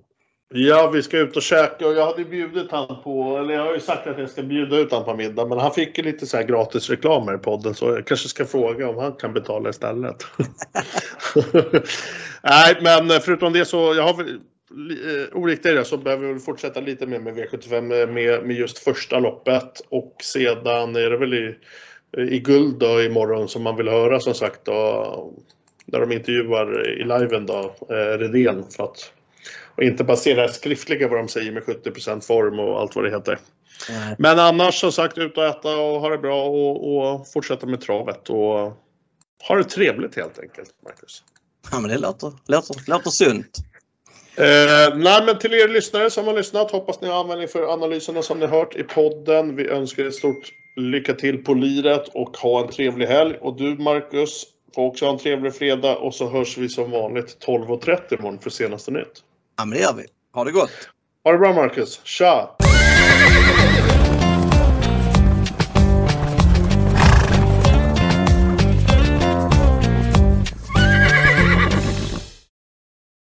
[0.54, 3.74] Ja, vi ska ut och käka och jag hade bjudit han på, eller jag har
[3.74, 6.26] ju sagt att jag ska bjuda ut han på middag, men han fick ju lite
[6.28, 9.70] så här gratis reklam i podden så jag kanske ska fråga om han kan betala
[9.70, 10.16] istället.
[12.44, 16.80] Nej, men förutom det så, jag har väl eh, oriktigt det så behöver vi fortsätta
[16.80, 21.34] lite mer med V75 eh, med, med just första loppet och sedan är det väl
[21.34, 21.56] i,
[22.18, 25.34] i guld då imorgon som man vill höra som sagt då,
[25.86, 29.14] när de intervjuar i liven då, eh, Redén för att
[29.78, 33.40] och inte basera skriftliga vad de säger med 70% form och allt vad det heter.
[33.90, 34.16] Mm.
[34.20, 37.82] Men annars som sagt ut och äta och ha det bra och, och fortsätta med
[37.82, 38.78] travet och
[39.48, 41.24] ha det trevligt helt enkelt, Marcus.
[41.72, 43.58] Ja, men det låter, låter, låter sunt.
[44.36, 48.22] Eh, nej, men till er lyssnare som har lyssnat, hoppas ni har användning för analyserna
[48.22, 49.56] som ni hört i podden.
[49.56, 53.38] Vi önskar er stort lycka till på liret och ha en trevlig helg.
[53.42, 54.46] Och du Marcus,
[54.76, 58.50] får också ha en trevlig fredag och så hörs vi som vanligt 12.30 imorgon för
[58.50, 59.24] senaste nytt.
[59.62, 60.06] Ja, men det gör vi.
[60.34, 60.72] Ha det gott!
[61.24, 62.02] Ha det bra Marcus.
[62.04, 62.50] Tja!